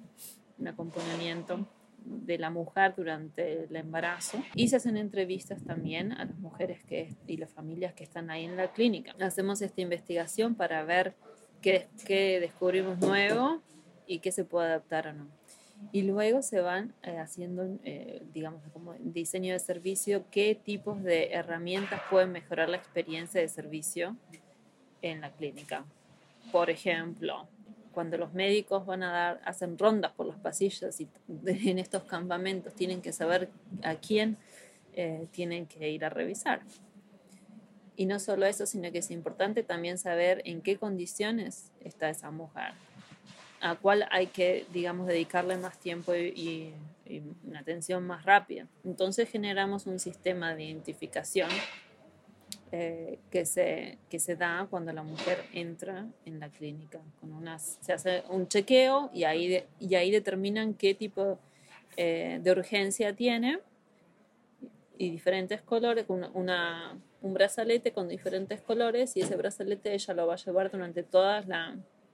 un 0.59 0.69
acompañamiento 0.69 1.67
de 2.09 2.39
la 2.39 2.51
mujer 2.51 2.95
durante 2.97 3.65
el 3.65 3.77
embarazo 3.77 4.43
y 4.55 4.69
se 4.69 4.77
hacen 4.77 4.97
entrevistas 4.97 5.63
también 5.65 6.13
a 6.13 6.25
las 6.25 6.39
mujeres 6.39 6.83
que, 6.85 7.15
y 7.27 7.37
las 7.37 7.51
familias 7.51 7.95
que 7.95 8.05
están 8.05 8.31
ahí 8.31 8.45
en 8.45 8.57
la 8.57 8.73
clínica. 8.73 9.15
Hacemos 9.21 9.63
esta 9.63 9.81
investigación 9.81 10.55
para 10.55 10.85
ver 10.85 11.15
qué, 11.61 11.89
qué 12.07 12.41
descubrimos 12.41 12.99
nuevo 12.99 13.63
y 14.07 14.21
qué 14.21 14.33
se 14.33 14.45
puede 14.45 14.69
adaptar 14.69 15.09
o 15.09 15.13
no. 15.13 15.27
Y 15.93 16.03
luego 16.03 16.43
se 16.43 16.61
van 16.61 16.93
eh, 17.03 17.19
haciendo, 17.19 17.79
eh, 17.85 18.23
digamos, 18.35 18.63
como 18.73 18.95
diseño 18.95 19.53
de 19.53 19.59
servicio, 19.61 20.25
qué 20.31 20.55
tipos 20.55 21.03
de 21.03 21.33
herramientas 21.33 22.01
pueden 22.11 22.33
mejorar 22.33 22.69
la 22.69 22.77
experiencia 22.77 23.41
de 23.41 23.49
servicio 23.49 24.17
en 25.03 25.21
la 25.21 25.31
clínica. 25.31 25.85
Por 26.51 26.71
ejemplo, 26.71 27.49
cuando 27.99 28.17
los 28.17 28.33
médicos 28.33 28.87
van 28.87 29.03
a 29.03 29.11
dar, 29.11 29.41
hacen 29.45 29.77
rondas 29.77 30.13
por 30.13 30.25
los 30.25 30.37
pasillos 30.37 31.01
y 31.01 31.09
en 31.47 31.81
estos 31.81 32.05
campamentos 32.05 32.73
tienen 32.73 33.03
que 33.03 33.13
saber 33.13 33.49
a 33.83 33.97
quién 33.97 34.37
eh, 34.93 35.27
tienen 35.33 35.67
que 35.67 35.91
ir 35.91 36.05
a 36.05 36.09
revisar. 36.09 36.61
Y 37.97 38.07
no 38.07 38.21
solo 38.21 38.47
eso, 38.47 38.67
sino 38.67 38.93
que 38.93 38.99
es 38.99 39.11
importante 39.11 39.65
también 39.65 39.99
saber 39.99 40.43
en 40.45 40.63
qué 40.63 40.77
condiciones 40.77 41.73
está 41.81 42.09
esa 42.09 42.31
mujer, 42.31 42.71
a 43.61 43.75
cuál 43.75 44.07
hay 44.13 44.29
que, 44.29 44.65
digamos, 44.73 45.09
dedicarle 45.09 45.57
más 45.57 45.77
tiempo 45.81 46.15
y, 46.15 46.73
y 47.05 47.23
una 47.49 47.59
atención 47.59 48.07
más 48.07 48.25
rápida. 48.25 48.69
Entonces 48.85 49.29
generamos 49.29 49.89
un 49.89 49.99
sistema 49.99 50.55
de 50.55 50.67
identificación 50.67 51.51
eh, 52.71 53.19
que, 53.31 53.47
se, 53.47 53.99
que 54.11 54.19
se 54.19 54.37
da 54.37 54.67
cuando 54.69 54.93
la 54.93 55.03
mujer 55.03 55.39
entra 55.53 56.07
en 56.25 56.41
la 56.41 56.49
clínica. 56.51 57.01
Con 57.21 57.33
unas, 57.33 57.79
se 57.81 57.93
hace 57.93 58.25
un 58.29 58.49
chequeo 58.49 59.11
y 59.13 59.25
ahí, 59.25 59.65
y 59.81 59.95
ahí 59.95 60.11
determinan 60.11 60.75
qué 60.75 60.95
tipo 60.95 61.39
eh, 61.97 62.39
de 62.43 62.51
urgencia 62.53 63.15
tiene 63.15 63.61
y 64.99 65.11
diferentes 65.11 65.63
colores, 65.63 66.05
una, 66.09 66.31
una, 66.35 66.99
un 67.23 67.35
brazalete 67.35 67.93
con 67.93 68.09
diferentes 68.09 68.61
colores 68.61 69.17
y 69.17 69.21
ese 69.21 69.37
brazalete 69.37 69.95
ella 69.95 70.15
lo 70.15 70.27
va 70.27 70.35
a 70.35 70.37
llevar 70.37 70.71
durante 70.71 71.03
todo 71.03 71.31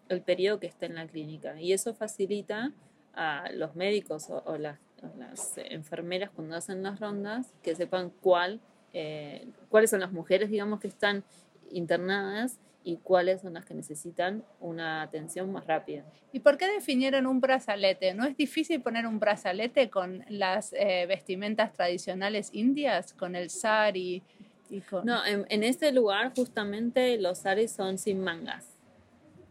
el 0.08 0.22
periodo 0.22 0.60
que 0.60 0.66
esté 0.66 0.86
en 0.86 0.94
la 0.94 1.06
clínica. 1.06 1.60
Y 1.60 1.72
eso 1.72 1.94
facilita 1.94 2.72
a 3.14 3.50
los 3.52 3.74
médicos 3.74 4.28
o, 4.28 4.58
las, 4.58 4.78
las, 5.18 5.58
enfermeras 5.58 6.30
cuando 6.30 6.56
hacen 6.56 6.82
las 6.82 7.00
rondas 7.00 7.54
que 7.62 7.74
sepan 7.74 8.10
cuál, 8.20 8.60
eh, 8.94 9.48
cuáles 9.68 9.90
son 9.90 10.00
las 10.00 10.12
mujeres, 10.12 10.50
digamos, 10.50 10.80
que 10.80 10.86
están 10.86 11.24
internadas 11.70 12.60
y 12.84 12.98
cuáles 12.98 13.40
son 13.40 13.54
las 13.54 13.64
que 13.64 13.74
necesitan 13.74 14.44
una 14.60 15.02
atención 15.02 15.50
más 15.50 15.66
rápida. 15.66 16.04
¿Y 16.32 16.40
por 16.40 16.58
qué 16.58 16.68
definieron 16.68 17.26
un 17.26 17.40
brazalete? 17.40 18.14
¿No 18.14 18.24
es 18.24 18.36
difícil 18.36 18.82
poner 18.82 19.06
un 19.06 19.18
brazalete 19.18 19.90
con 19.90 20.24
las 20.28 20.72
eh, 20.74 21.06
vestimentas 21.08 21.72
tradicionales 21.72 22.50
indias, 22.52 23.14
con 23.14 23.34
el 23.34 23.50
sari? 23.50 24.22
Y 24.70 24.80
con... 24.82 25.06
No, 25.06 25.24
en, 25.26 25.64
este 25.64 25.92
lugar 25.92 26.32
justamente 26.36 27.18
los 27.18 27.38
saris 27.38 27.72
son 27.72 27.98
sin 27.98 28.20
mangas. 28.20 28.76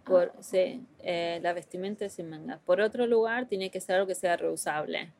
Por, 0.05 0.31
ah. 0.35 0.41
Sí, 0.41 0.85
eh, 0.99 1.39
la 1.41 1.53
vestimenta 1.53 2.05
es 2.05 2.13
sin 2.13 2.29
mangas. 2.29 2.59
Por 2.61 2.81
otro 2.81 3.07
lugar, 3.07 3.47
tiene 3.47 3.71
que 3.71 3.81
ser 3.81 3.95
algo 3.95 4.07
que 4.07 4.15
sea 4.15 4.37
reusable. 4.37 5.11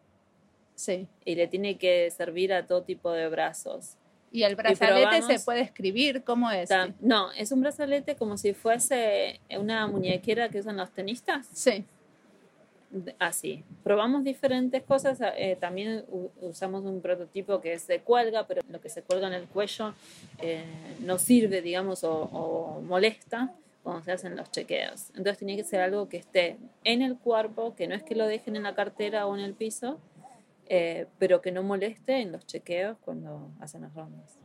Sí. 0.76 1.08
Y 1.26 1.36
le 1.36 1.48
tiene 1.48 1.78
que 1.78 2.10
servir 2.12 2.54
a 2.54 2.68
todo 2.68 2.84
tipo 2.84 3.12
de 3.12 3.28
brazos. 3.28 3.98
¿Y 4.34 4.44
el 4.44 4.56
brazalete 4.56 5.22
se 5.22 5.46
puede 5.46 5.62
escribir? 5.62 6.24
¿Cómo 6.24 6.50
es? 6.50 6.68
No, 7.00 7.32
es 7.34 7.52
un 7.52 7.62
brazalete 7.62 8.16
como 8.16 8.36
si 8.36 8.54
fuese 8.54 9.40
una 9.58 9.86
muñequera 9.86 10.50
que 10.50 10.60
usan 10.60 10.76
los 10.76 10.90
tenistas. 10.90 11.48
Sí. 11.54 11.86
Así. 13.20 13.64
Probamos 13.84 14.24
diferentes 14.24 14.82
cosas. 14.82 15.20
Eh, 15.38 15.56
también 15.60 16.04
usamos 16.42 16.84
un 16.84 17.00
prototipo 17.00 17.62
que 17.62 17.78
se 17.78 18.00
cuelga, 18.00 18.48
pero 18.48 18.64
lo 18.70 18.82
que 18.82 18.90
se 18.90 19.04
cuelga 19.04 19.28
en 19.28 19.34
el 19.34 19.46
cuello 19.46 19.94
eh, 20.40 20.64
no 21.02 21.20
sirve, 21.20 21.62
digamos, 21.62 22.04
o, 22.04 22.24
o 22.24 22.82
molesta 22.82 23.54
cuando 23.84 24.04
se 24.04 24.14
hacen 24.14 24.36
los 24.36 24.50
chequeos. 24.50 25.10
Entonces 25.10 25.38
tiene 25.38 25.56
que 25.58 25.64
ser 25.64 25.82
algo 25.82 26.10
que 26.10 26.18
esté 26.18 26.58
en 26.84 27.04
el 27.04 27.18
cuerpo, 27.18 27.76
que 27.76 27.88
no 27.88 27.94
es 27.94 28.02
que 28.02 28.16
lo 28.16 28.26
dejen 28.26 28.56
en 28.56 28.64
la 28.64 28.74
cartera 28.74 29.28
o 29.28 29.38
en 29.38 29.44
el 29.44 29.54
piso, 29.54 30.00
eh, 30.68 31.08
pero 31.20 31.42
que 31.42 31.52
no 31.52 31.64
moleste 31.64 32.22
en 32.22 32.32
los 32.32 32.46
chequeos 32.46 32.98
cuando 33.00 33.52
hacen 33.60 33.82
las 33.82 33.94
rondas. 33.94 34.38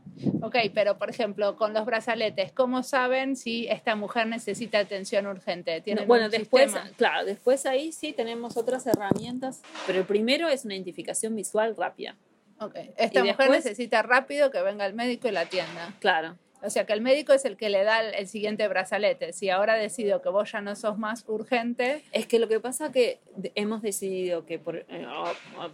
Ok, 0.42 0.56
pero 0.74 0.98
por 0.98 1.10
ejemplo, 1.10 1.56
con 1.56 1.72
los 1.74 1.86
brazaletes, 1.86 2.52
¿cómo 2.52 2.82
saben 2.82 3.36
si 3.36 3.68
esta 3.68 3.94
mujer 3.94 4.26
necesita 4.26 4.80
atención 4.80 5.26
urgente? 5.26 5.80
¿Tienen 5.80 6.08
bueno, 6.08 6.28
después, 6.28 6.74
claro, 6.96 7.24
después 7.24 7.66
ahí 7.66 7.92
sí 7.92 8.12
tenemos 8.12 8.56
otras 8.56 8.86
herramientas, 8.86 9.62
pero 9.86 10.00
el 10.00 10.04
primero 10.04 10.48
es 10.48 10.64
una 10.64 10.74
identificación 10.74 11.36
visual 11.36 11.76
rápida. 11.76 12.16
Ok, 12.60 12.74
esta 12.96 13.22
mujer 13.22 13.50
necesita 13.50 14.02
rápido 14.02 14.50
que 14.50 14.60
venga 14.62 14.84
el 14.86 14.94
médico 14.94 15.28
y 15.28 15.30
la 15.30 15.42
atienda. 15.42 15.94
Claro. 16.00 16.36
O 16.62 16.70
sea 16.70 16.86
que 16.86 16.92
el 16.92 17.00
médico 17.00 17.32
es 17.32 17.44
el 17.44 17.56
que 17.56 17.68
le 17.68 17.84
da 17.84 18.00
el, 18.02 18.26
siguiente 18.26 18.66
brazalete. 18.66 19.32
Si 19.32 19.48
ahora 19.48 19.74
decido 19.74 20.20
que 20.22 20.28
vos 20.28 20.50
ya 20.50 20.60
no 20.60 20.74
sos 20.74 20.98
más 20.98 21.24
urgente. 21.28 22.02
Es 22.12 22.26
que 22.26 22.38
lo 22.38 22.48
que 22.48 22.58
pasa 22.58 22.86
es 22.86 22.92
que 22.92 23.20
hemos 23.54 23.80
decidido 23.80 24.44
que, 24.44 24.58
por, 24.58 24.76
eh, 24.76 25.06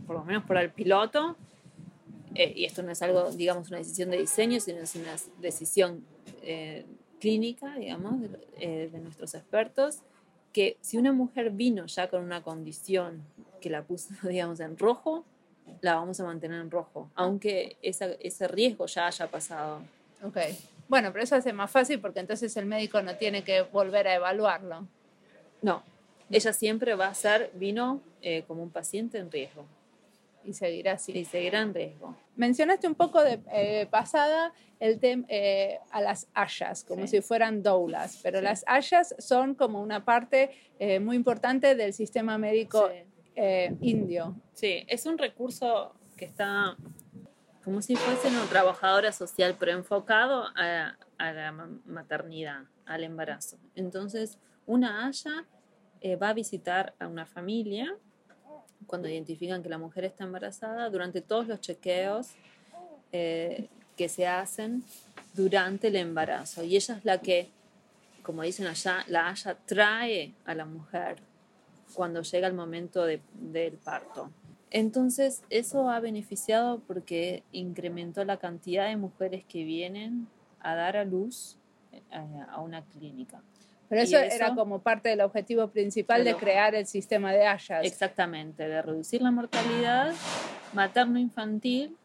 por 0.06 0.16
lo 0.16 0.24
menos 0.24 0.44
por 0.44 0.58
el 0.58 0.70
piloto, 0.70 1.36
eh, 2.34 2.52
y 2.54 2.64
esto 2.64 2.82
no 2.82 2.90
es 2.90 3.00
algo, 3.00 3.30
digamos, 3.30 3.68
una 3.68 3.78
decisión 3.78 4.10
de 4.10 4.18
diseño, 4.18 4.60
sino 4.60 4.80
es 4.80 4.94
una 4.94 5.16
decisión 5.40 6.04
eh, 6.42 6.84
clínica, 7.18 7.74
digamos, 7.76 8.20
de, 8.20 8.88
de 8.90 8.98
nuestros 8.98 9.34
expertos, 9.34 10.00
que 10.52 10.76
si 10.82 10.98
una 10.98 11.12
mujer 11.12 11.50
vino 11.50 11.86
ya 11.86 12.08
con 12.08 12.22
una 12.22 12.42
condición 12.42 13.22
que 13.60 13.70
la 13.70 13.82
puso, 13.82 14.12
digamos, 14.28 14.60
en 14.60 14.76
rojo, 14.76 15.24
la 15.80 15.94
vamos 15.94 16.20
a 16.20 16.24
mantener 16.24 16.60
en 16.60 16.70
rojo, 16.70 17.10
aunque 17.14 17.78
esa, 17.80 18.06
ese 18.20 18.48
riesgo 18.48 18.84
ya 18.86 19.06
haya 19.06 19.30
pasado. 19.30 19.80
Ok. 20.22 20.38
Bueno, 20.88 21.12
pero 21.12 21.24
eso 21.24 21.36
hace 21.36 21.52
más 21.52 21.70
fácil 21.70 22.00
porque 22.00 22.20
entonces 22.20 22.56
el 22.56 22.66
médico 22.66 23.00
no 23.02 23.16
tiene 23.16 23.42
que 23.42 23.62
volver 23.62 24.08
a 24.08 24.14
evaluarlo. 24.14 24.86
No, 25.62 25.82
ella 26.30 26.52
siempre 26.52 26.94
va 26.94 27.08
a 27.08 27.14
ser, 27.14 27.50
vino 27.54 28.00
eh, 28.22 28.44
como 28.46 28.62
un 28.62 28.70
paciente 28.70 29.18
en 29.18 29.30
riesgo. 29.30 29.64
Y 30.44 30.52
seguirá 30.52 30.92
así. 30.92 31.12
Y 31.12 31.24
seguirá 31.24 31.62
en 31.62 31.72
riesgo. 31.72 32.14
Mencionaste 32.36 32.86
un 32.86 32.94
poco 32.94 33.22
de 33.22 33.40
eh, 33.52 33.86
pasada 33.90 34.52
el 34.78 34.98
tema 34.98 35.24
eh, 35.28 35.78
a 35.90 36.02
las 36.02 36.26
hayas, 36.34 36.84
como 36.84 37.06
si 37.06 37.22
fueran 37.22 37.62
doulas, 37.62 38.20
pero 38.22 38.42
las 38.42 38.64
hayas 38.66 39.14
son 39.18 39.54
como 39.54 39.80
una 39.80 40.04
parte 40.04 40.50
muy 41.00 41.16
importante 41.16 41.74
del 41.74 41.94
sistema 41.94 42.36
médico 42.36 42.90
indio. 43.80 44.34
Sí, 44.52 44.84
es 44.86 45.06
un 45.06 45.16
recurso 45.16 45.94
que 46.16 46.26
está 46.26 46.76
como 47.64 47.80
si 47.80 47.96
fuese 47.96 48.28
una 48.28 48.44
trabajadora 48.44 49.10
social, 49.10 49.56
pero 49.58 49.72
enfocado 49.72 50.44
a, 50.54 50.96
la 51.18 51.52
maternidad, 51.86 52.64
al 52.84 53.04
embarazo. 53.04 53.56
Entonces, 53.74 54.38
una 54.66 55.06
haya 55.06 55.46
eh, 56.02 56.16
va 56.16 56.28
a 56.28 56.34
visitar 56.34 56.94
a 56.98 57.08
una 57.08 57.24
familia 57.24 57.96
cuando 58.86 59.08
identifican 59.08 59.62
que 59.62 59.70
la 59.70 59.78
mujer 59.78 60.04
está 60.04 60.24
embarazada 60.24 60.90
durante 60.90 61.22
todos 61.22 61.46
los 61.48 61.60
chequeos 61.60 62.32
eh, 63.12 63.68
que 63.96 64.10
se 64.10 64.26
hacen 64.26 64.84
durante 65.32 65.88
el 65.88 65.96
embarazo. 65.96 66.62
Y 66.62 66.76
ella 66.76 66.96
es 66.96 67.04
la 67.04 67.20
que, 67.20 67.48
como 68.22 68.42
dicen 68.42 68.66
allá, 68.66 69.04
la 69.08 69.30
haya 69.30 69.56
trae 69.64 70.34
a 70.44 70.54
la 70.54 70.66
mujer 70.66 71.16
cuando 71.94 72.20
llega 72.20 72.46
el 72.46 72.54
momento 72.54 73.06
del 73.06 73.78
parto. 73.82 74.30
Entonces, 74.74 75.44
eso 75.50 75.88
ha 75.88 76.00
beneficiado 76.00 76.80
porque 76.80 77.44
incrementó 77.52 78.24
la 78.24 78.38
cantidad 78.38 78.88
de 78.88 78.96
mujeres 78.96 79.44
que 79.44 79.62
vienen 79.62 80.26
a 80.58 80.74
dar 80.74 80.96
a 80.96 81.04
luz 81.04 81.56
eh, 81.92 82.00
a 82.50 82.60
una 82.60 82.82
clínica. 82.82 83.40
Pero 83.88 84.02
eso, 84.02 84.18
era 84.18 84.52
como 84.56 84.80
parte 84.80 85.10
del 85.10 85.20
objetivo 85.20 85.68
principal 85.68 86.24
de 86.24 86.34
crear 86.34 86.74
el 86.74 86.86
sistema 86.86 87.32
de 87.32 87.46
Hayas. 87.46 87.84
Exactamente, 87.84 88.66
de 88.68 88.82
reducir 88.82 89.22
la 89.22 89.30
mortalidad 89.30 90.12
materno-infantil 90.72 91.96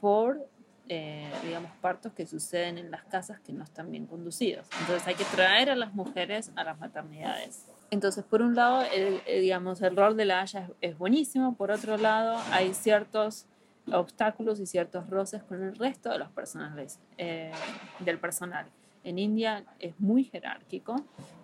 por, 0.00 0.48
eh, 0.88 1.30
digamos, 1.44 1.70
partos 1.82 2.14
que 2.14 2.26
suceden 2.26 2.78
en 2.78 2.90
las 2.90 3.04
casas 3.04 3.40
que 3.40 3.52
no 3.52 3.62
están 3.62 3.90
bien 3.90 4.06
conducidos. 4.06 4.66
Entonces 4.80 5.06
hay 5.06 5.16
que 5.16 5.24
traer 5.24 5.68
a 5.68 5.76
las 5.76 5.92
mujeres 5.92 6.50
a 6.56 6.64
las 6.64 6.78
maternidades. 6.78 7.66
Entonces, 7.90 8.24
por 8.24 8.42
un 8.42 8.54
lado, 8.54 8.82
el, 8.92 9.20
eh, 9.26 9.40
digamos, 9.40 9.80
el 9.82 9.96
rol 9.96 10.16
de 10.16 10.24
la 10.24 10.40
Haya 10.40 10.70
es, 10.80 10.98
buenísimo, 10.98 11.54
por 11.54 11.70
otro 11.70 11.96
lado, 11.96 12.36
hay 12.50 12.74
ciertos 12.74 13.46
obstáculos 13.92 14.58
y 14.58 14.66
ciertos 14.66 15.08
roces 15.08 15.42
con 15.44 15.62
el 15.62 15.76
resto 15.76 16.10
de 16.10 16.18
los 16.18 16.30
personales, 16.30 16.98
eh, 17.18 17.52
del 18.00 18.18
personal. 18.18 18.66
En 19.04 19.20
India 19.20 19.64
es 19.78 19.98
muy 20.00 20.24
jerárquico, 20.24 20.96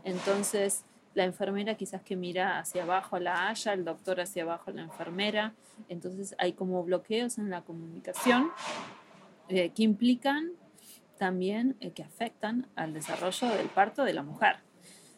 entonces 0.03 0.85
la 1.15 1.25
enfermera 1.25 1.77
quizás 1.77 2.03
que 2.03 2.17
mira 2.17 2.59
hacia 2.59 2.83
abajo 2.83 3.17
a 3.17 3.21
la 3.21 3.49
Haya, 3.49 3.73
el 3.73 3.85
doctor 3.85 4.21
hacia 4.21 4.43
abajo 4.43 4.71
a 4.71 4.75
la 4.75 4.83
enfermera, 4.83 5.55
entonces 5.89 6.35
hay 6.39 6.55
como 6.55 6.83
bloqueos 6.83 7.39
en 7.39 7.51
la 7.51 7.63
comunicación 7.63 8.51
eh, 9.49 9.71
que 9.71 9.85
implican 9.85 10.51
también 11.19 11.77
que 11.95 12.03
afectan 12.03 12.67
al 12.75 12.95
desarrollo 12.95 13.49
del 13.51 13.69
parto 13.69 14.03
de 14.03 14.15
la 14.15 14.25
mujer. 14.25 14.57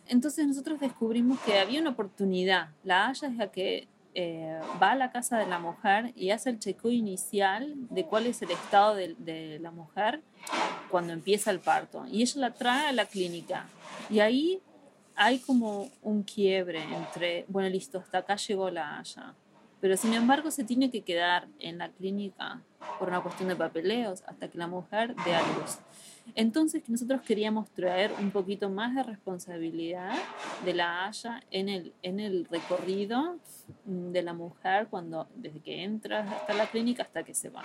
Entonces 0.08 0.46
nosotros 0.46 0.80
descubrimos 0.80 1.38
que 1.40 1.58
había 1.58 1.80
una 1.80 1.90
oportunidad. 1.90 2.68
La 2.82 3.08
Haya 3.08 3.28
es 3.28 3.36
la 3.36 3.50
que 3.50 3.88
eh, 4.16 4.60
va 4.80 4.92
a 4.92 4.94
la 4.94 5.10
casa 5.10 5.38
de 5.38 5.46
la 5.46 5.58
mujer 5.58 6.12
y 6.14 6.30
hace 6.30 6.50
el 6.50 6.60
chequeo 6.60 6.92
inicial 6.92 7.74
de 7.90 8.04
cuál 8.04 8.26
es 8.26 8.42
el 8.42 8.52
estado 8.52 8.94
de, 8.94 9.58
la 9.60 9.72
mujer 9.72 10.20
cuando 10.90 11.12
empieza 11.12 11.50
el 11.50 11.58
parto. 11.58 12.06
Y 12.06 12.22
ella 12.22 12.40
la 12.40 12.54
trae 12.54 12.88
a 12.88 12.92
la 12.92 13.06
clínica. 13.06 13.66
Y 14.08 14.20
ahí 14.20 14.60
hay 15.16 15.38
como 15.40 15.90
un 16.02 16.22
quiebre 16.22 16.82
entre, 16.94 17.44
bueno, 17.48 17.68
listo, 17.68 17.98
hasta 17.98 18.18
acá 18.18 18.36
llegó 18.36 18.70
la 18.70 18.98
Haya. 18.98 19.34
Pero 19.80 19.96
sin 19.96 20.14
embargo 20.14 20.50
se 20.50 20.64
tiene 20.64 20.90
que 20.90 21.02
quedar 21.02 21.48
en 21.58 21.78
la 21.78 21.88
clínica 21.88 22.62
por 22.98 23.08
una 23.08 23.20
cuestión 23.20 23.48
de 23.48 23.56
papeleos 23.56 24.22
hasta 24.26 24.48
que 24.48 24.58
la 24.58 24.66
mujer 24.66 25.14
dé 25.24 25.34
a 25.34 25.40
luz. 25.40 25.78
Entonces 26.34 26.88
nosotros 26.88 27.20
queríamos 27.22 27.70
traer 27.70 28.12
un 28.18 28.30
poquito 28.30 28.70
más 28.70 28.94
de 28.94 29.02
responsabilidad 29.02 30.14
de 30.64 30.74
la 30.74 31.06
Haya 31.06 31.42
en 31.50 31.68
el, 31.68 31.92
en 32.02 32.18
el 32.18 32.46
recorrido 32.46 33.36
de 33.84 34.22
la 34.22 34.32
mujer 34.32 34.88
cuando 34.88 35.28
desde 35.36 35.60
que 35.60 35.84
entra 35.84 36.20
hasta 36.20 36.54
la 36.54 36.66
clínica 36.66 37.02
hasta 37.02 37.22
que 37.22 37.34
se 37.34 37.50
va. 37.50 37.62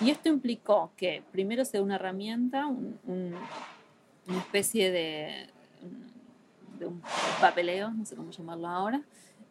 Y 0.00 0.10
esto 0.10 0.28
implicó 0.28 0.92
que 0.96 1.22
primero 1.32 1.64
sea 1.64 1.82
una 1.82 1.96
herramienta, 1.96 2.66
una 2.66 4.38
especie 4.38 4.90
de, 4.90 5.48
de 6.78 6.86
un 6.86 7.02
papeleo, 7.40 7.90
no 7.90 8.04
sé 8.04 8.14
cómo 8.14 8.30
llamarlo 8.30 8.68
ahora, 8.68 9.02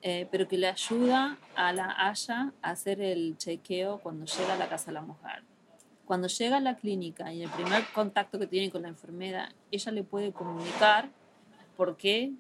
eh, 0.01 0.27
pero 0.29 0.47
que 0.47 0.57
le 0.57 0.67
ayuda 0.67 1.37
a 1.55 1.73
la 1.73 1.95
Haya 1.97 2.53
a 2.61 2.69
hacer 2.69 3.01
el 3.01 3.37
chequeo 3.37 3.99
cuando 3.99 4.25
llega 4.25 4.53
a 4.53 4.57
la 4.57 4.69
casa 4.69 4.87
de 4.87 4.93
la 4.93 5.01
mujer. 5.01 5.43
Cuando 6.05 6.27
llega 6.27 6.57
a 6.57 6.59
la 6.59 6.75
clínica 6.75 7.33
y 7.33 7.41
el 7.41 7.49
primer 7.49 7.83
contacto 7.93 8.37
que 8.37 8.47
tiene 8.47 8.71
con 8.71 8.83
la 8.83 8.89
enfermera, 8.89 9.51
ella 9.71 9.91
le 9.91 10.03
puede 10.03 10.31
comunicar 10.31 11.09
por 11.75 11.97
qué 11.97 12.33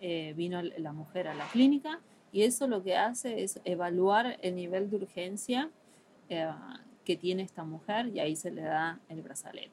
eh, 0.00 0.32
vino 0.36 0.62
la 0.62 0.92
mujer 0.92 1.28
a 1.28 1.34
la 1.34 1.46
clínica 1.48 2.00
y 2.32 2.42
eso 2.42 2.66
lo 2.66 2.82
que 2.82 2.96
hace 2.96 3.42
es 3.42 3.60
evaluar 3.64 4.38
el 4.42 4.56
nivel 4.56 4.90
de 4.90 4.96
urgencia 4.96 5.70
eh, 6.28 6.50
que 7.04 7.16
tiene 7.16 7.42
esta 7.42 7.64
mujer 7.64 8.08
y 8.08 8.20
ahí 8.20 8.34
se 8.36 8.50
le 8.50 8.62
da 8.62 8.98
el 9.08 9.22
brazalete. 9.22 9.70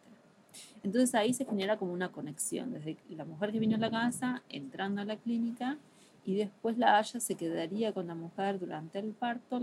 Entonces 0.83 1.15
ahí 1.15 1.33
se 1.33 1.45
genera 1.45 1.77
como 1.77 1.93
una 1.93 2.11
conexión, 2.11 2.73
desde 2.73 2.97
la 3.09 3.25
mujer 3.25 3.51
que 3.51 3.59
vino 3.59 3.77
a 3.77 3.79
la 3.79 3.89
casa, 3.89 4.43
entrando 4.49 5.01
a 5.01 5.05
la 5.05 5.15
clínica, 5.15 5.77
y 6.25 6.35
después 6.35 6.77
la 6.77 6.97
Haya 6.97 7.19
se 7.19 7.35
quedaría 7.35 7.93
con 7.93 8.07
la 8.07 8.15
mujer 8.15 8.59
durante 8.59 8.99
el 8.99 9.13
parto, 9.13 9.59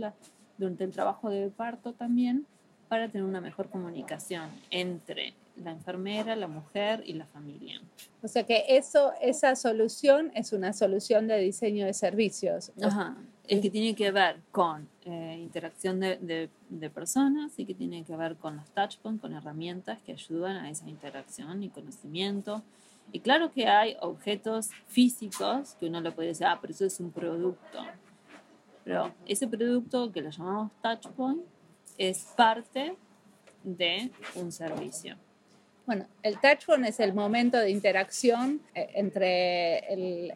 durante 0.56 0.84
el 0.84 0.90
trabajo 0.90 1.30
de 1.30 1.50
parto 1.50 1.92
también, 1.92 2.46
para 2.88 3.08
tener 3.08 3.26
una 3.26 3.40
mejor 3.40 3.68
comunicación 3.68 4.50
entre 4.70 5.34
la 5.62 5.72
enfermera, 5.72 6.36
la 6.36 6.48
mujer 6.48 7.02
y 7.04 7.14
la 7.14 7.26
familia. 7.26 7.80
O 8.22 8.28
sea 8.28 8.44
que 8.44 8.64
eso, 8.68 9.12
esa 9.20 9.56
solución 9.56 10.30
es 10.34 10.52
una 10.52 10.72
solución 10.72 11.26
de 11.26 11.38
diseño 11.38 11.86
de 11.86 11.94
servicios. 11.94 12.72
Ajá. 12.82 13.16
El 13.46 13.62
que 13.62 13.70
tiene 13.70 13.94
que 13.94 14.10
ver 14.10 14.40
con 14.50 14.88
eh, 15.04 15.38
interacción 15.40 16.00
de, 16.00 16.50
de, 16.68 16.90
personas 16.90 17.58
y 17.58 17.64
que 17.64 17.74
tiene 17.74 18.04
que 18.04 18.14
ver 18.14 18.36
con 18.36 18.56
los 18.56 18.68
touchpoints, 18.70 19.22
con 19.22 19.32
herramientas 19.32 20.00
que 20.02 20.12
ayudan 20.12 20.56
a 20.56 20.70
esa 20.70 20.88
interacción 20.88 21.62
y 21.62 21.70
conocimiento. 21.70 22.62
Y 23.10 23.20
claro 23.20 23.50
que 23.50 23.66
hay 23.66 23.96
objetos 24.02 24.68
físicos 24.86 25.76
que 25.80 25.86
uno 25.86 26.02
le 26.02 26.12
puede 26.12 26.28
decir, 26.28 26.46
ah, 26.46 26.58
pero 26.60 26.72
eso 26.74 26.84
es 26.84 27.00
un 27.00 27.10
producto. 27.10 27.78
Pero 28.84 29.14
ese 29.24 29.48
producto 29.48 30.12
que 30.12 30.20
lo 30.20 30.28
llamamos 30.28 30.70
touchpoint 30.82 31.42
es 31.98 32.32
parte 32.36 32.96
de 33.64 34.10
un 34.36 34.52
servicio. 34.52 35.16
Bueno, 35.84 36.06
el 36.22 36.38
touchpoint 36.38 36.84
es 36.84 37.00
el 37.00 37.14
momento 37.14 37.58
de 37.58 37.70
interacción 37.70 38.60
eh, 38.74 38.90
entre 38.94 39.78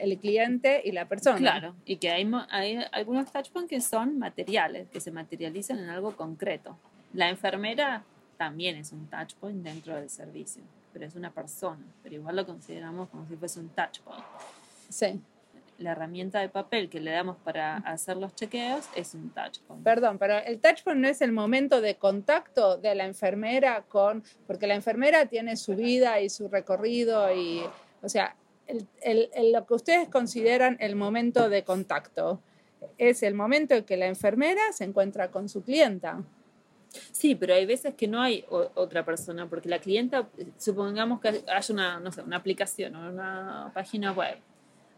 el, 0.02 0.18
cliente 0.18 0.80
y 0.82 0.92
la 0.92 1.06
persona. 1.06 1.36
Claro, 1.36 1.74
y 1.84 1.96
que 1.96 2.10
hay, 2.10 2.28
hay 2.48 2.78
algunos 2.90 3.30
touchpoints 3.30 3.68
que 3.68 3.80
son 3.80 4.18
materiales, 4.18 4.88
que 4.88 4.98
se 4.98 5.10
materializan 5.10 5.78
en 5.78 5.90
algo 5.90 6.16
concreto. 6.16 6.76
La 7.12 7.28
enfermera 7.28 8.02
también 8.38 8.76
es 8.76 8.92
un 8.92 9.06
touchpoint 9.08 9.62
dentro 9.62 9.94
del 9.94 10.08
servicio, 10.08 10.62
pero 10.92 11.04
es 11.04 11.14
una 11.14 11.30
persona, 11.30 11.84
pero 12.02 12.14
igual 12.14 12.34
lo 12.36 12.46
consideramos 12.46 13.10
como 13.10 13.26
si 13.28 13.36
fuese 13.36 13.60
un 13.60 13.68
touchpoint. 13.68 14.24
Sí 14.88 15.20
la 15.82 15.92
herramienta 15.92 16.40
de 16.40 16.48
papel 16.48 16.88
que 16.88 17.00
le 17.00 17.10
damos 17.10 17.36
para 17.38 17.76
hacer 17.78 18.16
los 18.16 18.34
chequeos 18.34 18.88
es 18.96 19.14
un 19.14 19.30
touchpoint. 19.30 19.82
Perdón, 19.82 20.18
pero 20.18 20.38
el 20.38 20.60
touchpoint 20.60 21.00
no 21.00 21.08
es 21.08 21.20
el 21.20 21.32
momento 21.32 21.80
de 21.80 21.96
contacto 21.96 22.76
de 22.78 22.94
la 22.94 23.04
enfermera 23.04 23.82
con, 23.88 24.22
porque 24.46 24.66
la 24.66 24.74
enfermera 24.74 25.26
tiene 25.26 25.56
su 25.56 25.76
vida 25.76 26.20
y 26.20 26.30
su 26.30 26.48
recorrido 26.48 27.34
y, 27.34 27.62
o 28.02 28.08
sea, 28.08 28.36
lo 28.68 29.66
que 29.66 29.74
ustedes 29.74 30.08
consideran 30.08 30.76
el 30.80 30.96
momento 30.96 31.48
de 31.48 31.64
contacto 31.64 32.40
es 32.98 33.22
el 33.22 33.34
momento 33.34 33.74
en 33.74 33.84
que 33.84 33.96
la 33.96 34.06
enfermera 34.06 34.60
se 34.72 34.84
encuentra 34.84 35.30
con 35.30 35.48
su 35.48 35.62
clienta. 35.62 36.22
Sí, 37.10 37.34
pero 37.34 37.54
hay 37.54 37.64
veces 37.64 37.94
que 37.94 38.06
no 38.06 38.20
hay 38.20 38.44
otra 38.48 39.04
persona, 39.04 39.48
porque 39.48 39.68
la 39.68 39.78
clienta, 39.78 40.28
supongamos 40.58 41.20
que 41.20 41.28
hay 41.28 41.42
una, 41.70 42.00
no 42.00 42.12
sé, 42.12 42.22
una 42.22 42.36
aplicación 42.36 42.94
o 42.96 43.08
una 43.08 43.70
página 43.72 44.12
web, 44.12 44.36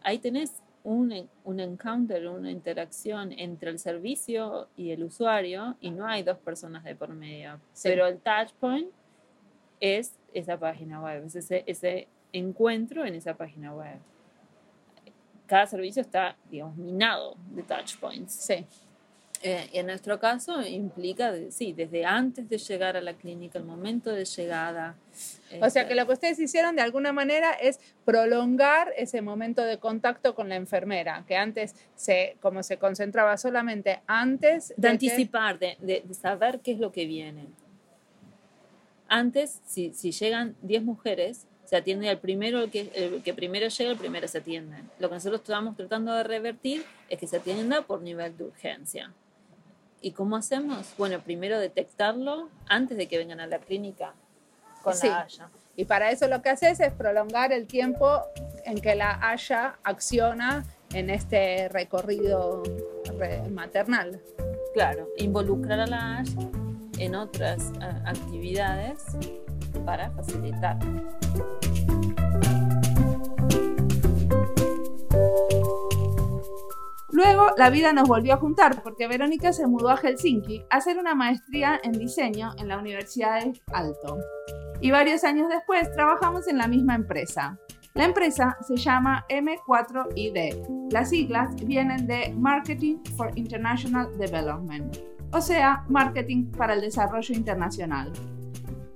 ahí 0.03 0.17
tenés 0.19 0.51
un, 0.85 1.27
un 1.43 1.59
encounter, 1.59 2.27
una 2.27 2.51
interacción 2.51 3.33
entre 3.33 3.71
el 3.71 3.79
servicio 3.79 4.69
y 4.77 4.91
el 4.91 5.03
usuario 5.03 5.75
y 5.81 5.89
no 5.89 6.07
hay 6.07 6.21
dos 6.23 6.37
personas 6.37 6.83
de 6.83 6.95
por 6.95 7.09
medio. 7.09 7.59
Pero 7.83 8.05
el 8.05 8.19
touch 8.19 8.53
point 8.59 8.87
es 9.79 10.17
esa 10.33 10.57
página 10.57 11.01
web, 11.01 11.25
es 11.25 11.35
ese, 11.35 11.63
ese 11.65 12.07
encuentro 12.31 13.03
en 13.03 13.15
esa 13.15 13.35
página 13.35 13.73
web. 13.73 13.97
Cada 15.47 15.65
servicio 15.65 16.01
está, 16.01 16.37
digamos, 16.49 16.77
minado 16.77 17.35
de 17.51 17.63
touch 17.63 17.97
points. 17.97 18.33
Sí. 18.33 18.65
Eh, 19.41 19.69
en 19.73 19.87
nuestro 19.87 20.19
caso 20.19 20.61
implica, 20.61 21.33
sí, 21.49 21.73
desde 21.73 22.05
antes 22.05 22.47
de 22.49 22.57
llegar 22.57 22.97
a 22.97 23.01
la 23.01 23.13
clínica, 23.13 23.59
el 23.59 23.65
momento 23.65 24.11
de 24.11 24.25
llegada. 24.25 24.95
o 25.61 25.69
sea 25.69 25.87
que 25.87 25.95
lo 25.95 26.05
que 26.05 26.13
ustedes 26.13 26.39
hicieron 26.39 26.75
de 26.75 26.81
alguna 26.81 27.13
manera 27.13 27.51
es 27.51 27.79
prolongar 28.05 28.93
ese 28.97 29.21
momento 29.21 29.63
de 29.63 29.77
contacto 29.77 30.35
con 30.35 30.49
la 30.49 30.55
enfermera, 30.55 31.23
que 31.27 31.35
antes 31.35 31.75
se, 31.95 32.37
como 32.41 32.63
se 32.63 32.77
concentraba 32.77 33.37
solamente 33.37 34.01
antes 34.07 34.73
de, 34.77 34.87
anticipar, 34.87 35.59
de, 35.59 35.77
de, 35.79 36.13
saber 36.13 36.59
qué 36.61 36.71
es 36.71 36.79
lo 36.79 36.91
que 36.91 37.05
viene. 37.05 37.47
Antes, 39.07 39.61
si, 39.65 39.93
si 39.93 40.11
llegan 40.11 40.55
10 40.61 40.83
mujeres, 40.83 41.45
se 41.65 41.75
atiende 41.75 42.09
al 42.09 42.19
primero, 42.19 42.61
el 42.63 42.71
que, 42.71 42.91
el 42.93 43.21
que 43.23 43.33
primero 43.33 43.67
llega, 43.67 43.91
el 43.91 43.97
primero 43.97 44.27
se 44.27 44.37
atiende. 44.37 44.77
Lo 44.99 45.09
que 45.09 45.15
nosotros 45.15 45.41
estamos 45.41 45.75
tratando 45.75 46.13
de 46.13 46.23
revertir 46.23 46.83
es 47.09 47.19
que 47.19 47.27
se 47.27 47.37
atienda 47.37 47.81
por 47.81 48.01
nivel 48.01 48.37
de 48.37 48.45
urgencia. 48.45 49.11
¿Y 50.05 50.11
cómo 50.11 50.35
hacemos? 50.35 50.93
Bueno, 50.99 51.19
primero 51.19 51.57
detectarlo 51.57 52.49
antes 52.67 52.95
de 52.95 53.07
que 53.07 53.17
vengan 53.17 53.39
a 53.39 53.47
la 53.47 53.57
clínica 53.57 54.13
con 54.83 54.93
la 55.01 55.21
Haya. 55.21 55.49
Y 55.75 55.85
para 55.85 56.11
eso 56.11 56.27
lo 56.27 56.43
que 56.43 56.49
haces 56.49 56.79
es 56.79 56.93
prolongar 56.93 57.51
el 57.51 57.65
tiempo 57.65 58.21
en 58.65 58.79
que 58.81 58.93
la 58.93 59.17
Haya 59.27 59.79
acciona 59.83 60.63
en 60.93 61.09
este 61.09 61.69
recorrido 61.69 62.61
maternal. 63.49 64.21
Claro, 64.75 65.09
involucrar 65.17 65.79
a 65.79 65.87
la 65.87 66.17
Haya 66.19 66.49
en 66.99 67.15
otras 67.15 67.71
eh, 67.81 68.01
actividades 68.05 69.05
para 69.87 70.11
facilitar. 70.11 70.77
Luego 77.15 77.51
la 77.55 77.69
vida 77.69 77.93
nos 77.93 78.09
volvió 78.09 78.33
a 78.33 78.37
juntar 78.37 78.83
porque 78.83 79.07
Verónica 79.07 79.53
se 79.53 79.65
mudó 79.67 79.87
a 79.89 79.95
Helsinki 79.95 80.65
a 80.69 80.75
hacer 80.75 80.97
una 80.97 81.15
maestría 81.15 81.79
en 81.81 81.93
diseño 81.93 82.51
en 82.57 82.67
la 82.67 82.77
Universidad 82.77 83.41
de 83.41 83.53
Alto. 83.71 84.17
Y 84.81 84.91
varios 84.91 85.23
años 85.23 85.47
después 85.47 85.89
trabajamos 85.93 86.45
en 86.49 86.57
la 86.57 86.67
misma 86.67 86.93
empresa. 86.93 87.57
La 87.93 88.03
empresa 88.03 88.57
se 88.67 88.75
llama 88.75 89.25
M4ID. 89.29 90.91
Las 90.91 91.11
siglas 91.11 91.55
vienen 91.55 92.05
de 92.05 92.33
Marketing 92.35 92.97
for 93.15 93.31
International 93.35 94.09
Development, 94.17 94.97
o 95.31 95.39
sea, 95.39 95.85
Marketing 95.87 96.51
para 96.51 96.73
el 96.73 96.81
Desarrollo 96.81 97.33
Internacional. 97.33 98.11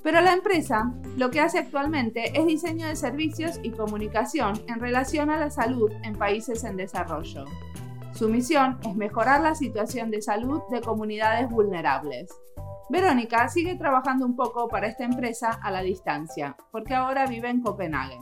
Pero 0.04 0.20
la 0.20 0.34
empresa 0.34 0.92
lo 1.16 1.30
que 1.30 1.40
hace 1.40 1.60
actualmente 1.60 2.38
es 2.38 2.46
diseño 2.46 2.86
de 2.86 2.98
servicios 2.98 3.62
y 3.64 3.72
comunicación 3.72 4.62
en 4.68 4.82
relación 4.82 5.30
a 5.30 5.40
la 5.40 5.50
salud 5.50 5.90
en 6.04 6.18
países 6.18 6.66
en 6.66 6.76
desarrollo. 6.76 7.46
Su 8.20 8.28
misión 8.28 8.78
es 8.84 8.98
mejorar 8.98 9.40
la 9.40 9.56
situación 9.56 10.12
de 10.12 10.22
salud 10.22 10.62
de 10.70 10.82
comunidades 10.82 11.50
vulnerables. 11.50 12.30
Verónica 12.90 13.48
sigue 13.48 13.78
trabajando 13.78 14.26
un 14.26 14.36
poco 14.36 14.68
para 14.68 14.88
esta 14.88 15.06
empresa 15.06 15.58
a 15.64 15.72
la 15.72 15.82
distancia, 15.82 16.58
porque 16.70 16.94
ahora 16.94 17.28
vive 17.28 17.50
en 17.50 17.62
Copenhague. 17.62 18.20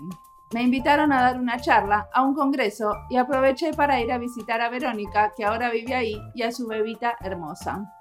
Me 0.53 0.61
invitaron 0.61 1.11
a 1.11 1.23
dar 1.23 1.39
una 1.39 1.59
charla 1.59 2.09
a 2.13 2.21
un 2.21 2.35
congreso 2.35 2.91
y 3.09 3.17
aproveché 3.17 3.73
para 3.73 3.99
ir 3.99 4.11
a 4.11 4.19
visitar 4.19 4.61
a 4.61 4.69
Verónica, 4.69 5.33
que 5.35 5.45
ahora 5.45 5.71
vive 5.71 5.95
ahí, 5.95 6.21
y 6.35 6.43
a 6.43 6.51
su 6.51 6.67
bebita 6.67 7.15
hermosa. 7.19 7.91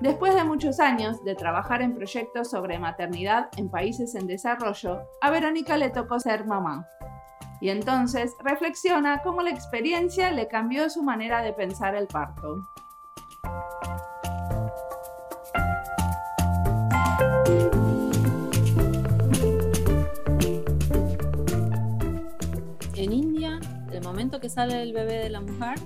Después 0.00 0.34
de 0.34 0.44
muchos 0.44 0.80
años 0.80 1.22
de 1.22 1.34
trabajar 1.34 1.82
en 1.82 1.94
proyectos 1.94 2.48
sobre 2.48 2.78
maternidad 2.78 3.50
en 3.58 3.68
países 3.68 4.14
en 4.14 4.26
desarrollo, 4.26 5.02
a 5.20 5.28
Verónica 5.28 5.76
le 5.76 5.90
tocó 5.90 6.18
ser 6.18 6.46
mamá. 6.46 6.88
Y 7.60 7.68
entonces 7.68 8.34
reflexiona 8.42 9.20
cómo 9.22 9.42
la 9.42 9.50
experiencia 9.50 10.30
le 10.32 10.48
cambió 10.48 10.88
su 10.88 11.02
manera 11.02 11.42
de 11.42 11.52
pensar 11.52 11.94
el 11.94 12.06
parto. 12.06 12.66
En 22.94 23.12
India, 23.12 23.60
el 23.92 24.02
momento 24.02 24.40
que 24.40 24.48
sale 24.48 24.82
el 24.82 24.92
bebé 24.92 25.18
de 25.18 25.30
la 25.30 25.40
mujer, 25.40 25.78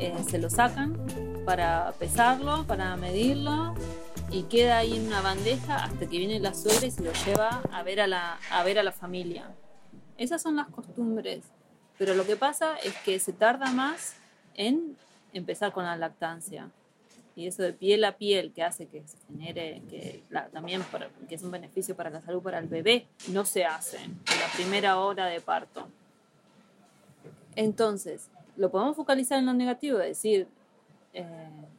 eh, 0.00 0.14
se 0.28 0.38
lo 0.38 0.48
sacan 0.48 0.96
para 1.44 1.92
pesarlo, 1.98 2.64
para 2.66 2.96
medirlo 2.96 3.74
y 4.30 4.44
queda 4.44 4.78
ahí 4.78 4.96
en 4.96 5.06
una 5.06 5.22
bandeja 5.22 5.84
hasta 5.84 6.06
que 6.06 6.18
viene 6.18 6.38
la 6.38 6.54
suegra 6.54 6.86
y 6.86 6.90
se 6.90 7.02
lo 7.02 7.12
lleva 7.24 7.62
a 7.72 7.82
ver 7.82 8.00
a 8.00 8.06
la, 8.06 8.38
a 8.50 8.62
ver 8.62 8.78
a 8.78 8.82
la 8.82 8.92
familia. 8.92 9.50
Esas 10.18 10.42
son 10.42 10.56
las 10.56 10.68
costumbres. 10.68 11.44
Pero 11.96 12.14
lo 12.14 12.26
que 12.26 12.36
pasa 12.36 12.76
es 12.76 12.94
que 12.98 13.18
se 13.18 13.32
tarda 13.32 13.72
más 13.72 14.16
en 14.54 14.96
empezar 15.32 15.72
con 15.72 15.84
la 15.84 15.96
lactancia. 15.96 16.70
Y 17.34 17.46
eso 17.46 17.62
de 17.62 17.72
piel 17.72 18.04
a 18.04 18.16
piel 18.16 18.52
que 18.52 18.64
hace 18.64 18.86
que 18.86 19.06
se 19.06 19.16
genere, 19.28 19.80
que 19.88 20.24
también 20.52 20.82
que 21.28 21.36
es 21.36 21.42
un 21.42 21.52
beneficio 21.52 21.94
para 21.94 22.10
la 22.10 22.20
salud 22.20 22.42
para 22.42 22.58
el 22.58 22.66
bebé, 22.66 23.06
no 23.28 23.44
se 23.44 23.64
hace 23.64 23.98
en 23.98 24.18
la 24.26 24.52
primera 24.54 24.98
hora 24.98 25.26
de 25.26 25.40
parto. 25.40 25.86
Entonces, 27.54 28.28
lo 28.56 28.70
podemos 28.70 28.96
focalizar 28.96 29.38
en 29.38 29.46
lo 29.46 29.54
negativo, 29.54 29.98
decir, 29.98 30.48
eh, 31.12 31.24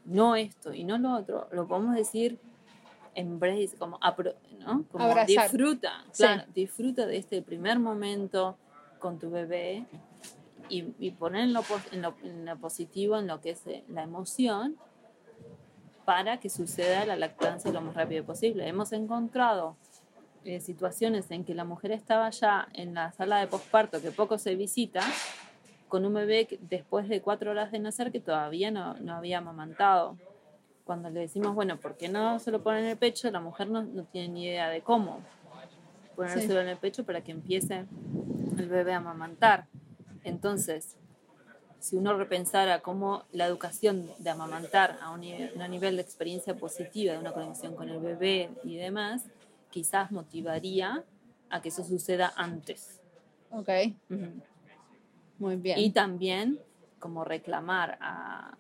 no 0.06 0.38
esto 0.38 0.74
y 0.74 0.86
no 0.86 0.98
lo 0.98 1.14
otro, 1.14 1.50
lo 1.52 1.68
podemos 1.68 1.94
decir 1.94 2.40
embrace, 3.20 3.78
como, 3.78 4.00
¿no? 4.60 4.86
como 4.92 5.14
disfruta, 5.26 6.06
claro, 6.16 6.44
disfruta 6.54 7.06
de 7.06 7.18
este 7.18 7.42
primer 7.42 7.80
momento 7.80 8.58
con 9.00 9.20
tu 9.20 9.30
bebé 9.30 9.86
y, 10.70 10.94
y 11.00 11.12
poner 11.12 11.44
en 11.44 11.54
lo, 11.54 11.64
en, 11.92 12.46
lo, 12.46 12.58
positivo, 12.58 13.18
en 13.18 13.28
lo 13.28 13.42
que 13.42 13.52
es 13.52 13.66
eh, 13.68 13.84
la 13.90 14.04
emoción, 14.04 14.78
para 16.06 16.40
que 16.40 16.50
suceda 16.50 17.06
la 17.06 17.16
lactancia 17.16 17.72
lo 17.72 17.82
más 17.82 17.96
rápido 17.96 18.24
posible. 18.24 18.68
Hemos 18.68 18.94
encontrado 18.94 19.76
eh, 20.44 20.60
situaciones 20.60 21.30
en 21.32 21.44
que 21.44 21.54
la 21.54 21.66
mujer 21.66 21.92
estaba 21.92 22.30
ya 22.30 22.68
en 22.74 22.94
la 22.94 23.12
sala 23.12 23.40
de 23.40 23.48
posparto, 23.48 24.02
que 24.02 24.12
poco 24.12 24.38
se 24.38 24.56
visita, 24.56 25.02
con 25.88 26.06
un 26.06 26.14
bebé 26.14 26.48
después 26.62 27.10
de 27.10 27.22
cuatro 27.22 27.52
horas 27.52 27.72
de 27.72 27.80
nacer 27.80 28.12
que 28.12 28.20
todavía 28.20 28.72
no, 28.72 28.94
no 28.96 29.16
había 29.16 29.40
amamantado. 29.40 30.18
Cuando 30.90 31.12
le 31.12 31.20
decimos, 31.20 31.54
bueno, 31.54 31.78
¿por 31.78 31.98
qué 31.98 32.10
no 32.10 32.40
se 32.40 32.50
lo 32.50 32.64
pone 32.64 32.80
en 32.80 32.86
el 32.88 32.98
pecho? 32.98 33.30
La 33.30 33.40
mujer 33.40 33.70
no, 33.70 33.84
no 33.84 34.06
tiene 34.06 34.30
ni 34.30 34.46
idea 34.46 34.70
de 34.70 34.82
cómo 34.82 35.20
ponérselo 36.16 36.62
en 36.62 36.68
el 36.68 36.78
pecho 36.78 37.04
para 37.04 37.22
que 37.22 37.32
empiece 37.32 37.86
el 38.58 38.68
bebé 38.68 38.94
a 38.94 38.98
amamantar. 38.98 39.68
Entonces, 40.24 40.98
si 41.78 41.96
uno 41.96 42.18
repensara 42.18 42.80
cómo 42.80 43.26
la 43.32 43.46
educación 43.46 44.10
de 44.18 44.32
amamantar 44.32 44.98
a 45.00 45.12
un, 45.12 45.22
a 45.22 45.66
un 45.66 45.70
nivel 45.70 45.96
de 45.96 46.02
experiencia 46.02 46.58
positiva, 46.58 47.14
de 47.14 47.20
una 47.20 47.34
conexión 47.34 47.76
con 47.76 47.88
el 47.88 48.00
bebé 48.00 48.50
y 48.64 48.78
demás, 48.78 49.26
quizás 49.70 50.12
motivaría 50.12 51.04
a 51.52 51.62
que 51.62 51.70
eso 51.70 51.84
suceda 51.84 52.34
antes. 52.36 53.00
Ok. 53.52 53.70
Muy 55.38 55.56
bien. 55.56 55.78
Y 55.78 55.92
también 55.92 56.60
como 56.98 57.24
reclamar 57.26 58.00
a, 58.02 58.58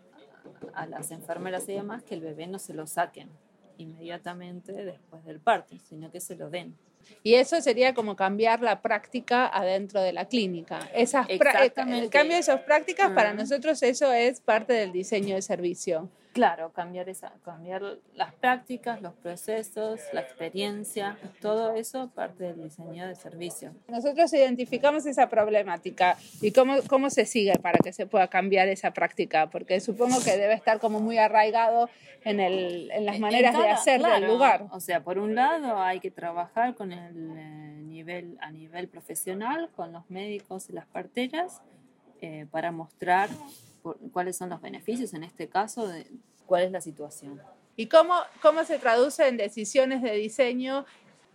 a 0.73 0.85
las 0.85 1.11
enfermeras 1.11 1.67
y 1.67 1.73
demás 1.73 2.03
que 2.03 2.15
el 2.15 2.21
bebé 2.21 2.47
no 2.47 2.59
se 2.59 2.73
lo 2.73 2.87
saquen 2.87 3.29
inmediatamente 3.77 4.73
después 4.73 5.23
del 5.25 5.39
parto, 5.39 5.77
sino 5.79 6.11
que 6.11 6.19
se 6.19 6.35
lo 6.35 6.49
den. 6.49 6.75
Y 7.23 7.35
eso 7.35 7.61
sería 7.61 7.93
como 7.93 8.15
cambiar 8.15 8.61
la 8.61 8.81
práctica 8.81 9.47
adentro 9.47 10.01
de 10.01 10.13
la 10.13 10.25
clínica. 10.25 10.79
Esas 10.93 11.27
el 11.29 11.39
cambio 12.09 12.33
de 12.33 12.39
esas 12.39 12.61
prácticas, 12.61 13.11
para 13.11 13.33
nosotros 13.33 13.81
eso 13.83 14.11
es 14.11 14.41
parte 14.41 14.73
del 14.73 14.91
diseño 14.91 15.35
de 15.35 15.41
servicio. 15.41 16.09
Claro, 16.33 16.71
cambiar, 16.71 17.09
esa, 17.09 17.33
cambiar 17.43 17.81
las 18.13 18.33
prácticas, 18.35 19.01
los 19.01 19.13
procesos, 19.15 19.99
la 20.13 20.21
experiencia, 20.21 21.17
todo 21.41 21.73
eso 21.73 22.11
parte 22.13 22.43
del 22.43 22.63
diseño 22.63 23.07
de 23.07 23.15
servicio. 23.15 23.73
Nosotros 23.87 24.31
identificamos 24.33 25.07
esa 25.07 25.27
problemática 25.27 26.17
y 26.39 26.51
cómo, 26.51 26.75
cómo 26.87 27.09
se 27.09 27.25
sigue 27.25 27.53
para 27.59 27.79
que 27.79 27.91
se 27.93 28.05
pueda 28.05 28.27
cambiar 28.27 28.67
esa 28.67 28.91
práctica, 28.91 29.49
porque 29.49 29.79
supongo 29.79 30.23
que 30.23 30.37
debe 30.37 30.53
estar 30.53 30.79
como 30.79 30.99
muy 30.99 31.17
arraigado 31.17 31.89
en, 32.23 32.39
el, 32.39 32.91
en 32.91 33.05
las 33.05 33.19
maneras 33.19 33.57
de 33.57 33.67
hacer 33.67 34.01
del 34.01 34.27
lugar. 34.27 34.67
O 34.71 34.79
sea, 34.79 35.03
por 35.03 35.17
un 35.17 35.33
lado 35.33 35.81
hay 35.81 35.99
que 35.99 36.11
trabajar 36.11 36.75
con 36.75 36.91
el 36.91 37.31
eh, 37.37 37.81
nivel, 37.83 38.37
a 38.41 38.51
nivel 38.51 38.87
profesional, 38.87 39.69
con 39.75 39.91
los 39.91 40.07
médicos 40.11 40.69
y 40.69 40.73
las 40.73 40.85
parteras, 40.85 41.61
eh, 42.21 42.45
para 42.51 42.71
mostrar 42.71 43.29
cuáles 44.11 44.37
son 44.37 44.49
los 44.49 44.61
beneficios 44.61 45.13
en 45.13 45.23
este 45.23 45.47
caso, 45.47 45.87
de, 45.87 46.07
cuál 46.49 46.63
es 46.63 46.71
la 46.71 46.81
situación. 46.81 47.39
¿Y 47.77 47.85
cómo, 47.85 48.15
cómo 48.41 48.65
se 48.65 48.79
traduce 48.79 49.25
en 49.27 49.37
decisiones 49.37 50.01
de 50.01 50.11
diseño 50.11 50.85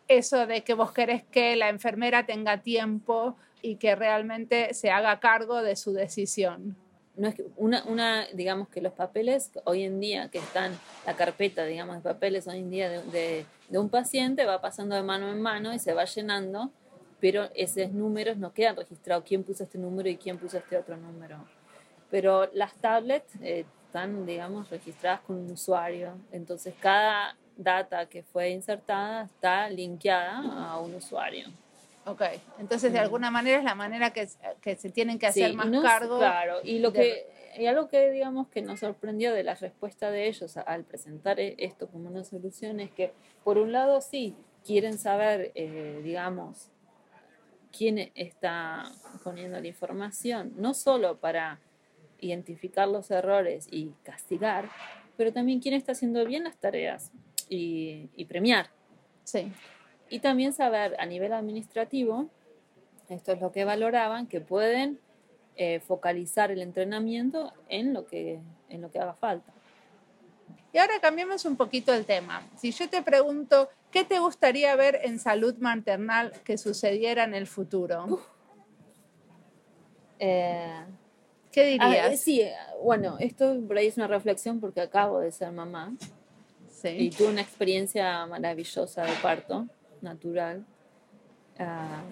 eso 0.09 0.47
de 0.47 0.63
que 0.63 0.75
vos 0.75 0.93
querés 0.93 1.23
que 1.23 1.57
la 1.57 1.71
enfermera 1.71 2.27
tenga 2.27 2.61
tiempo 2.61 3.37
y 3.63 3.77
que 3.77 3.95
realmente 3.95 4.75
se 4.75 4.91
haga 4.91 5.21
cargo 5.21 5.63
de 5.63 5.77
su 5.77 5.95
decisión? 5.95 6.77
No 7.17 7.29
es 7.29 7.37
que 7.37 7.47
una, 7.57 7.85
una, 7.85 8.27
digamos 8.35 8.69
que 8.69 8.83
los 8.83 8.93
papeles 8.93 9.53
hoy 9.65 9.85
en 9.85 10.01
día 10.01 10.29
que 10.29 10.39
están, 10.39 10.77
la 11.07 11.15
carpeta, 11.15 11.65
digamos, 11.65 11.97
de 11.97 12.03
papeles 12.03 12.47
hoy 12.49 12.59
en 12.59 12.71
día 12.71 12.91
de, 12.91 13.03
de, 13.05 13.47
de 13.69 13.79
un 13.79 13.89
paciente 13.89 14.45
va 14.45 14.61
pasando 14.61 14.97
de 14.97 15.03
mano 15.03 15.31
en 15.31 15.41
mano 15.41 15.73
y 15.73 15.79
se 15.79 15.95
va 15.95 16.05
llenando, 16.05 16.73
pero 17.21 17.49
esos 17.55 17.93
números 17.93 18.37
no 18.37 18.53
quedan 18.53 18.77
registrados, 18.77 19.25
quién 19.25 19.45
puso 19.45 19.63
este 19.63 19.79
número 19.79 20.09
y 20.11 20.17
quién 20.17 20.37
puso 20.37 20.59
este 20.59 20.77
otro 20.77 20.97
número 20.97 21.39
pero 22.15 22.49
las 22.53 22.73
tablets 22.77 23.35
eh, 23.43 23.65
están, 23.87 24.25
digamos, 24.25 24.71
registradas 24.71 25.19
con 25.23 25.35
un 25.35 25.51
usuario, 25.51 26.13
entonces 26.31 26.73
cada 26.79 27.37
data 27.57 28.07
que 28.07 28.23
fue 28.23 28.51
insertada 28.51 29.25
está 29.25 29.69
linkeada 29.69 30.39
a 30.39 30.79
un 30.79 30.95
usuario. 30.95 31.49
Ok, 32.07 32.23
entonces 32.61 32.93
de 32.93 33.01
alguna 33.01 33.33
manera 33.33 33.59
es 33.59 33.65
la 33.65 33.75
manera 33.75 34.13
que, 34.13 34.29
que 34.61 34.77
se 34.77 34.91
tienen 34.91 35.19
que 35.19 35.27
hacer 35.27 35.55
más 35.55 35.67
cargo. 35.83 36.19
Claro, 36.19 36.61
y 36.63 36.79
lo 36.79 36.93
que 36.93 37.27
y 37.59 37.67
algo 37.67 37.89
que 37.89 38.13
digamos 38.13 38.47
que 38.47 38.63
nos 38.63 38.79
sorprendió 38.79 39.35
de 39.35 39.43
la 39.43 39.57
respuesta 39.57 40.13
de 40.13 40.29
ellos 40.29 40.57
al 40.57 40.85
presentar 40.85 41.41
e, 41.41 41.57
esto 41.59 41.89
como 41.89 42.09
una 42.09 42.23
solución 42.23 42.79
es 42.79 42.93
que 42.93 43.13
por 43.43 43.59
un 43.59 43.73
lado 43.73 44.01
sí 44.01 44.37
quieren 44.65 44.99
saber, 44.99 45.51
eh, 45.57 46.01
digamos, 46.05 46.69
quién 47.77 48.13
está 48.15 48.85
poniendo 49.25 49.59
la 49.59 49.67
información, 49.67 50.53
no 50.57 50.75
solo 50.75 51.17
para 51.17 51.59
identificar 52.25 52.89
los 52.89 53.11
errores 53.11 53.67
y 53.71 53.93
castigar, 54.03 54.69
pero 55.17 55.33
también 55.33 55.61
quién 55.61 55.75
está 55.75 55.93
haciendo 55.93 56.25
bien 56.25 56.45
las 56.45 56.57
tareas 56.57 57.13
y, 57.49 58.25
premiar. 58.29 58.71
Sí. 59.25 59.53
Y 60.09 60.21
también 60.21 60.53
saber 60.53 60.97
a 60.99 61.07
nivel 61.07 61.33
administrativo, 61.33 62.29
esto 63.09 63.33
es 63.33 63.41
lo 63.41 63.53
que 63.53 63.65
valoraban, 63.65 64.27
que 64.27 64.41
pueden 64.41 64.99
eh, 65.57 65.81
focalizar 65.81 66.51
el 66.51 66.63
entrenamiento 66.63 67.53
en 67.69 67.93
lo, 67.93 68.07
que, 68.07 68.41
en 68.69 68.81
lo 68.81 68.91
que 68.91 68.99
haga 68.99 69.15
falta. 69.15 69.53
Y 70.73 70.79
ahora 70.79 70.99
cambiemos 71.01 71.45
un 71.45 71.57
poquito 71.57 71.95
el 71.95 72.05
tema. 72.05 72.43
Si 72.57 72.73
yo 72.73 72.89
te 72.89 73.03
pregunto, 73.03 73.69
¿qué 73.93 74.05
te 74.05 74.19
gustaría 74.19 74.75
ver 74.75 74.99
en 75.05 75.21
salud 75.21 75.55
maternal 75.59 76.33
que 76.43 76.59
sucediera 76.59 77.23
en 77.23 77.35
el 77.35 77.47
futuro? 77.47 78.21
Eh, 80.19 80.85
¿Qué 81.55 81.79
ah, 81.81 81.87
dirías? 81.87 82.21
sí, 82.21 82.43
bueno, 82.83 83.17
esto 83.21 83.57
por 83.69 83.79
ahí 83.79 83.87
es 83.87 83.97
una 83.97 84.09
reflexión 84.09 84.59
porque 84.59 84.81
acabo 84.81 85.21
de 85.21 85.31
ser 85.31 85.53
mamá. 85.53 85.95
Sí. 86.69 86.89
Y 86.89 87.11
tuve 87.11 87.29
una 87.29 87.43
experiencia 87.43 88.27
maravillosa 88.27 89.05
de 89.05 89.13
parto 89.23 89.69
natural. 90.03 90.67
Ah, 91.57 92.03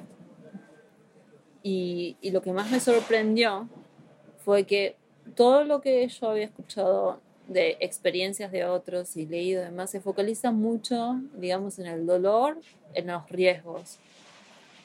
y, 1.60 2.16
y, 2.20 2.30
lo 2.30 2.40
que 2.40 2.52
más 2.52 2.70
me 2.70 2.78
sorprendió 2.78 3.68
fue 4.44 4.64
que 4.64 4.94
todo 5.34 5.64
lo 5.64 5.80
que 5.80 6.06
yo 6.06 6.30
había 6.30 6.44
escuchado 6.44 7.20
de 7.48 7.76
experiencias 7.80 8.52
de 8.52 8.64
otros 8.64 9.16
y 9.16 9.26
leído 9.26 9.62
además 9.62 9.90
se 9.90 10.00
focaliza 10.00 10.52
mucho, 10.52 11.20
digamos, 11.34 11.80
en 11.80 11.86
el 11.86 12.06
dolor, 12.06 12.60
en 12.94 13.08
los 13.08 13.28
riesgos, 13.28 13.98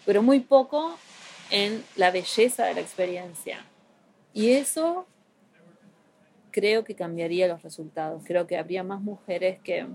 pero 0.04 0.24
muy 0.24 0.40
poco 0.40 0.98
en 1.52 1.84
la 1.96 2.10
belleza 2.10 2.66
de 2.66 2.74
la 2.74 2.82
experiencia. 2.82 3.64
Y 4.38 4.52
eso 4.52 5.08
creo 6.52 6.84
que 6.84 6.94
cambiaría 6.94 7.48
los 7.48 7.64
resultados. 7.64 8.22
Creo 8.24 8.46
que 8.46 8.56
habría 8.56 8.84
más 8.84 9.02
mujeres 9.02 9.60
que, 9.64 9.88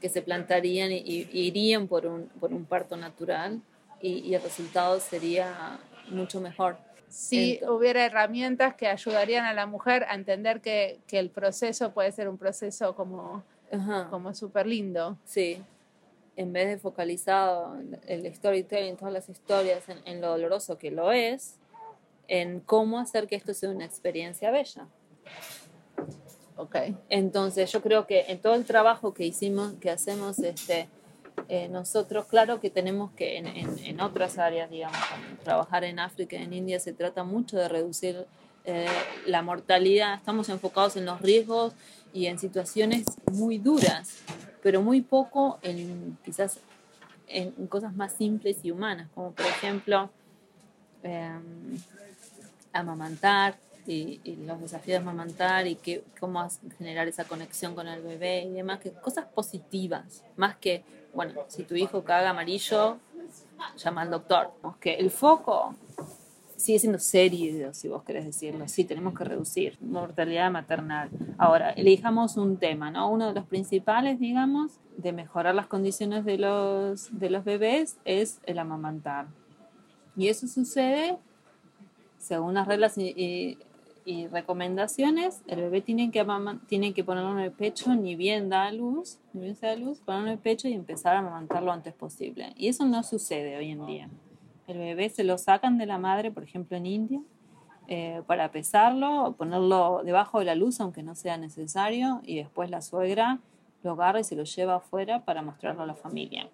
que 0.00 0.08
se 0.08 0.22
plantarían 0.22 0.90
y, 0.90 1.28
irían 1.32 1.86
por 1.86 2.06
un, 2.06 2.28
por 2.40 2.54
un 2.54 2.64
parto 2.64 2.96
natural 2.96 3.60
y, 4.00 4.32
el 4.32 4.40
resultado 4.40 4.98
sería 5.00 5.78
mucho 6.08 6.40
mejor. 6.40 6.78
Si 7.10 7.60
hubiera 7.68 8.06
herramientas 8.06 8.74
que 8.74 8.86
ayudarían 8.86 9.44
a 9.44 9.52
la 9.52 9.66
mujer 9.66 10.06
a 10.08 10.14
entender 10.14 10.62
que, 10.62 11.00
que 11.06 11.18
el 11.18 11.28
proceso 11.28 11.92
puede 11.92 12.10
ser 12.10 12.30
un 12.30 12.38
proceso 12.38 12.96
como, 12.96 13.44
como 14.08 14.32
súper 14.32 14.66
lindo. 14.66 15.18
Sí, 15.26 15.62
en 16.36 16.54
vez 16.54 16.68
de 16.68 16.78
focalizado 16.78 17.78
en 17.78 18.00
el 18.06 18.34
storytelling, 18.34 18.96
todas 18.96 19.12
las 19.12 19.28
historias, 19.28 19.86
en, 19.90 19.98
en 20.06 20.22
lo 20.22 20.30
doloroso 20.30 20.78
que 20.78 20.90
lo 20.90 21.12
es, 21.12 21.58
en 22.28 22.60
cómo 22.60 22.98
hacer 22.98 23.26
que 23.26 23.36
esto 23.36 23.54
sea 23.54 23.70
una 23.70 23.84
experiencia 23.84 24.50
bella. 24.50 24.86
Okay. 26.56 26.96
Entonces 27.08 27.72
yo 27.72 27.82
creo 27.82 28.06
que 28.06 28.26
en 28.28 28.40
todo 28.40 28.54
el 28.54 28.64
trabajo 28.64 29.14
que 29.14 29.24
hicimos, 29.24 29.72
que 29.80 29.90
hacemos 29.90 30.38
este, 30.38 30.88
eh, 31.48 31.68
nosotros, 31.68 32.26
claro 32.26 32.60
que 32.60 32.70
tenemos 32.70 33.10
que 33.12 33.38
en, 33.38 33.46
en, 33.46 34.00
otras 34.00 34.38
áreas, 34.38 34.70
digamos, 34.70 34.98
trabajar 35.42 35.84
en 35.84 35.98
África, 35.98 36.36
en 36.36 36.52
India, 36.52 36.78
se 36.78 36.92
trata 36.92 37.24
mucho 37.24 37.56
de 37.56 37.68
reducir 37.68 38.26
eh, 38.64 38.86
la 39.26 39.42
mortalidad, 39.42 40.14
estamos 40.14 40.48
enfocados 40.50 40.96
en 40.96 41.06
los 41.06 41.20
riesgos 41.20 41.72
y 42.12 42.26
en 42.26 42.38
situaciones 42.38 43.06
muy 43.32 43.58
duras, 43.58 44.18
pero 44.62 44.82
muy 44.82 45.00
poco 45.00 45.58
en 45.62 46.16
quizás 46.24 46.60
en 47.26 47.50
cosas 47.66 47.94
más 47.94 48.12
simples 48.12 48.58
y 48.62 48.70
humanas, 48.70 49.08
como 49.14 49.32
por 49.32 49.46
ejemplo... 49.46 50.10
Eh, 51.02 51.30
amamantar 52.72 53.56
y, 53.86 54.20
los 54.46 54.60
desafíos 54.60 54.98
de 54.98 55.08
amamantar 55.08 55.66
y 55.66 55.76
que, 55.76 56.04
cómo 56.20 56.46
generar 56.78 57.08
esa 57.08 57.24
conexión 57.24 57.74
con 57.74 57.88
el 57.88 58.02
bebé 58.02 58.42
y 58.42 58.50
demás, 58.50 58.80
que 58.80 58.92
cosas 58.92 59.26
positivas, 59.26 60.22
más 60.36 60.56
que, 60.56 60.84
bueno, 61.14 61.42
si 61.48 61.64
tu 61.64 61.74
hijo 61.74 62.04
caga 62.04 62.30
amarillo, 62.30 62.98
llama 63.76 64.02
al 64.02 64.10
doctor. 64.10 64.52
Que 64.80 64.94
el 64.94 65.10
foco 65.10 65.74
sigue 66.56 66.78
siendo 66.78 66.98
serio, 66.98 67.74
si 67.74 67.88
vos 67.88 68.04
querés 68.04 68.24
decirlo. 68.24 68.68
Sí, 68.68 68.84
tenemos 68.84 69.14
que 69.14 69.24
reducir 69.24 69.76
mortalidad 69.80 70.50
maternal. 70.50 71.10
Ahora, 71.38 71.70
elijamos 71.70 72.36
un 72.36 72.56
tema, 72.56 72.90
¿no? 72.90 73.10
Uno 73.10 73.28
de 73.28 73.34
los 73.34 73.44
principales, 73.46 74.20
digamos, 74.20 74.72
de 74.96 75.12
mejorar 75.12 75.54
las 75.54 75.66
condiciones 75.66 76.24
de 76.24 76.38
los, 76.38 77.18
de 77.18 77.30
los 77.30 77.44
bebés 77.44 77.98
es 78.04 78.40
el 78.44 78.58
amamantar. 78.58 79.26
Y 80.16 80.28
eso 80.28 80.46
sucede 80.46 81.18
según 82.22 82.54
las 82.54 82.66
reglas 82.68 82.96
y, 82.96 83.58
recomendaciones, 84.30 85.42
el 85.46 85.60
bebé 85.60 85.80
tiene 85.80 86.10
que, 86.10 86.24
que 86.94 87.04
ponerlo 87.04 87.32
en 87.32 87.38
el 87.38 87.52
pecho 87.52 87.94
ni 87.94 88.16
bien 88.16 88.48
da 88.48 88.70
luz, 88.72 89.18
ni 89.32 89.42
bien 89.42 89.56
se 89.56 89.66
da 89.66 89.76
luz, 89.76 90.00
ponerlo 90.00 90.26
en 90.28 90.32
el 90.32 90.38
pecho 90.38 90.68
y 90.68 90.72
empezar 90.72 91.16
a 91.16 91.18
amamantar 91.18 91.62
lo 91.62 91.72
antes 91.72 91.94
posible. 91.94 92.52
Y 92.56 92.68
eso 92.68 92.84
no 92.84 93.02
sucede 93.02 93.56
hoy 93.56 93.70
en 93.70 93.86
día. 93.86 94.08
El 94.66 94.78
bebé 94.78 95.08
se 95.08 95.24
lo 95.24 95.36
sacan 95.38 95.78
de 95.78 95.86
la 95.86 95.98
madre, 95.98 96.30
por 96.30 96.42
ejemplo 96.42 96.76
en 96.76 96.86
India, 96.86 97.20
eh, 97.88 98.22
para 98.26 98.50
pesarlo, 98.50 99.34
ponerlo 99.36 100.02
debajo 100.04 100.38
de 100.38 100.46
la 100.46 100.54
luz 100.54 100.80
aunque 100.80 101.02
no 101.02 101.14
sea 101.14 101.36
necesario 101.36 102.22
y 102.24 102.36
después 102.36 102.70
la 102.70 102.80
suegra 102.80 103.40
lo 103.82 103.92
agarra 103.92 104.20
y 104.20 104.24
se 104.24 104.36
lo 104.36 104.44
lleva 104.44 104.76
afuera 104.76 105.24
para 105.24 105.42
mostrarlo 105.42 105.82
a 105.82 105.86
la 105.86 105.94
familia. 105.94 106.48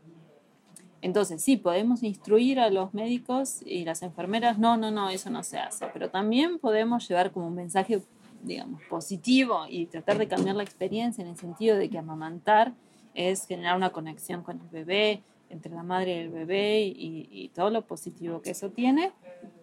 Entonces, 1.01 1.43
sí, 1.43 1.57
podemos 1.57 2.03
instruir 2.03 2.59
a 2.59 2.71
los 2.71 2.93
médicos 2.93 3.61
y 3.65 3.85
las 3.85 4.03
enfermeras, 4.03 4.59
no, 4.59 4.77
no, 4.77 4.91
no, 4.91 5.11
eso 5.11 5.31
no 5.31 5.43
se 5.45 5.59
hace, 5.59 5.87
pero 5.93 6.11
también 6.11 6.59
podemos 6.59 7.09
llevar 7.09 7.31
como 7.31 7.47
un 7.47 7.55
mensaje, 7.55 8.03
digamos, 8.43 8.83
positivo 8.89 9.67
y 9.69 9.87
tratar 9.87 10.19
de 10.19 10.27
cambiar 10.27 10.57
la 10.57 10.65
experiencia 10.65 11.23
en 11.23 11.29
el 11.29 11.37
sentido 11.37 11.77
de 11.77 11.89
que 11.89 11.99
amamantar 11.99 12.73
es 13.15 13.47
generar 13.47 13.77
una 13.77 13.91
conexión 13.91 14.43
con 14.43 14.61
el 14.61 14.69
bebé, 14.69 15.23
entre 15.51 15.73
la 15.73 15.83
madre 15.83 16.17
y 16.17 16.19
el 16.19 16.31
bebé 16.31 16.81
y, 16.83 17.51
todo 17.55 17.71
lo 17.71 17.83
positivo 17.83 18.43
que 18.43 18.51
eso 18.51 18.71
tiene 18.71 19.13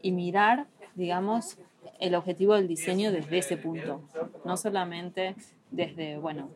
y 0.02 0.12
mirar, 0.12 0.67
digamos, 0.95 1.58
el 2.00 2.15
objetivo 2.15 2.56
del 2.56 2.67
diseño 2.67 3.12
desde 3.12 3.38
ese 3.38 3.58
punto, 3.58 4.02
no 4.43 4.58
solamente 4.58 5.36
desde, 5.71 6.17
bueno, 6.17 6.50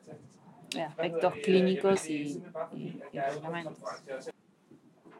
aspectos 0.84 1.34
clínicos 1.44 2.10
y, 2.10 2.42
y, 2.76 3.00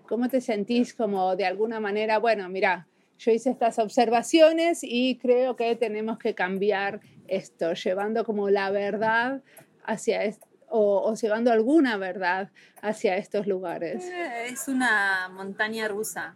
¿Cómo 0.10 0.28
te 0.28 0.42
sentís 0.42 0.96
como 0.96 1.36
de 1.36 1.46
alguna 1.46 1.80
manera, 1.80 2.18
bueno, 2.18 2.50
mira, 2.50 2.88
yo 3.20 3.30
hice 3.32 3.52
estas 3.52 3.78
observaciones 3.78 4.80
y 4.82 5.20
creo 5.20 5.56
que 5.56 5.76
tenemos 5.76 6.18
que 6.18 6.34
cambiar 6.34 7.00
esto, 7.28 7.74
llevando 7.74 8.26
como 8.26 8.50
la 8.50 8.72
verdad 8.72 9.44
hacia 9.84 10.22
o, 10.68 11.04
o, 11.04 11.14
llevando 11.14 11.52
alguna 11.52 11.98
verdad 11.98 12.50
hacia 12.82 13.18
estos 13.18 13.46
lugares. 13.46 14.04
Eh, 14.04 14.48
es 14.48 14.68
una 14.68 15.30
montaña 15.30 15.88
rusa, 15.88 16.36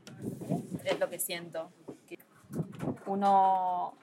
es 0.86 1.00
lo 1.00 1.10
que 1.10 1.18
siento. 1.18 1.72
Uno 3.08 3.98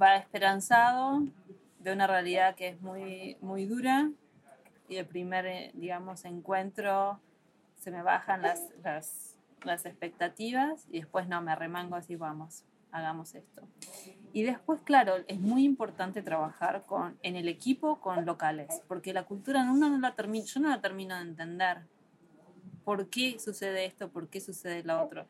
va 0.00 0.16
esperanzado 0.16 1.22
de 1.80 1.92
una 1.92 2.06
realidad 2.06 2.54
que 2.54 2.68
es 2.68 2.80
muy, 2.80 3.36
muy 3.42 3.66
dura 3.66 4.10
y 4.88 4.96
el 4.96 5.04
primer, 5.04 5.44
eh, 5.44 5.70
digamos, 5.74 6.24
encuentro 6.24 7.20
se 7.80 7.90
me 7.90 8.02
bajan 8.02 8.42
las, 8.42 8.68
las, 9.64 9.86
expectativas 9.86 10.86
y 10.90 11.00
después 11.00 11.26
no, 11.28 11.40
me 11.42 11.54
remango 11.56 11.96
así, 11.96 12.14
vamos, 12.14 12.64
hagamos 12.92 13.34
esto. 13.34 13.66
Y 14.32 14.42
después, 14.42 14.80
claro, 14.82 15.16
es 15.26 15.40
muy 15.40 15.64
importante 15.64 16.22
trabajar 16.22 16.84
con, 16.86 17.18
en 17.22 17.36
el 17.36 17.48
equipo 17.48 18.00
con 18.00 18.26
locales, 18.26 18.82
porque 18.86 19.12
la 19.12 19.24
cultura 19.24 19.62
uno 19.62 19.88
no 19.88 19.98
la 19.98 20.14
termina, 20.14 20.44
yo 20.44 20.60
no 20.60 20.68
la 20.68 20.80
termino 20.80 21.16
de 21.16 21.22
entender. 21.22 21.78
¿Por 22.84 23.08
qué 23.08 23.38
sucede 23.38 23.86
esto? 23.86 24.10
¿Por 24.10 24.28
qué 24.28 24.40
sucede 24.40 24.82
lo 24.82 25.02
otro? 25.02 25.26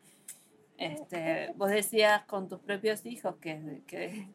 Este, 0.77 1.53
vos 1.55 1.69
decías 1.69 2.23
con 2.25 2.49
tus 2.49 2.59
propios 2.59 3.05
hijos 3.05 3.35
que, 3.37 3.81
que 3.87 4.27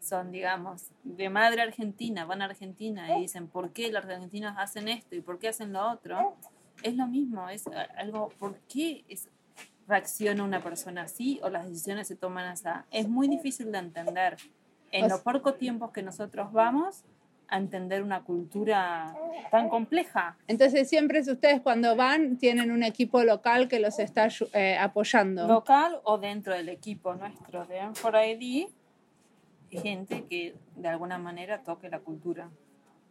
son, 0.00 0.32
digamos, 0.32 0.90
de 1.04 1.28
madre 1.28 1.62
argentina, 1.62 2.24
van 2.24 2.42
a 2.42 2.46
Argentina 2.46 3.16
y 3.16 3.22
dicen, 3.22 3.48
¿por 3.48 3.72
qué 3.72 3.92
los 3.92 4.04
argentinos 4.04 4.54
hacen 4.56 4.88
esto 4.88 5.14
y 5.14 5.20
por 5.20 5.38
qué 5.38 5.48
hacen 5.48 5.72
lo 5.72 5.90
otro? 5.90 6.36
Es 6.82 6.96
lo 6.96 7.06
mismo, 7.06 7.48
es 7.48 7.64
algo, 7.96 8.30
¿por 8.38 8.56
qué 8.68 9.04
reacciona 9.86 10.44
una 10.44 10.60
persona 10.60 11.02
así 11.02 11.40
o 11.42 11.50
las 11.50 11.68
decisiones 11.68 12.08
se 12.08 12.16
toman 12.16 12.46
así? 12.46 12.68
Es 12.90 13.08
muy 13.08 13.28
difícil 13.28 13.72
de 13.72 13.78
entender. 13.78 14.36
En 14.92 15.08
los 15.08 15.20
pocos 15.20 15.56
tiempos 15.56 15.92
que 15.92 16.02
nosotros 16.02 16.52
vamos 16.52 17.04
a 17.48 17.58
entender 17.58 18.02
una 18.02 18.22
cultura 18.22 19.14
tan 19.50 19.68
compleja. 19.68 20.36
Entonces 20.46 20.88
siempre 20.88 21.20
ustedes 21.20 21.60
cuando 21.60 21.96
van 21.96 22.38
tienen 22.38 22.70
un 22.70 22.82
equipo 22.82 23.22
local 23.24 23.68
que 23.68 23.80
los 23.80 23.98
está 23.98 24.28
eh, 24.52 24.76
apoyando. 24.78 25.46
Local 25.46 26.00
o 26.04 26.18
dentro 26.18 26.54
del 26.54 26.68
equipo 26.68 27.14
nuestro 27.14 27.66
de 27.66 27.82
M4ID, 27.82 28.68
gente 29.70 30.24
que 30.28 30.54
de 30.76 30.88
alguna 30.88 31.18
manera 31.18 31.62
toque 31.62 31.88
la 31.88 32.00
cultura 32.00 32.50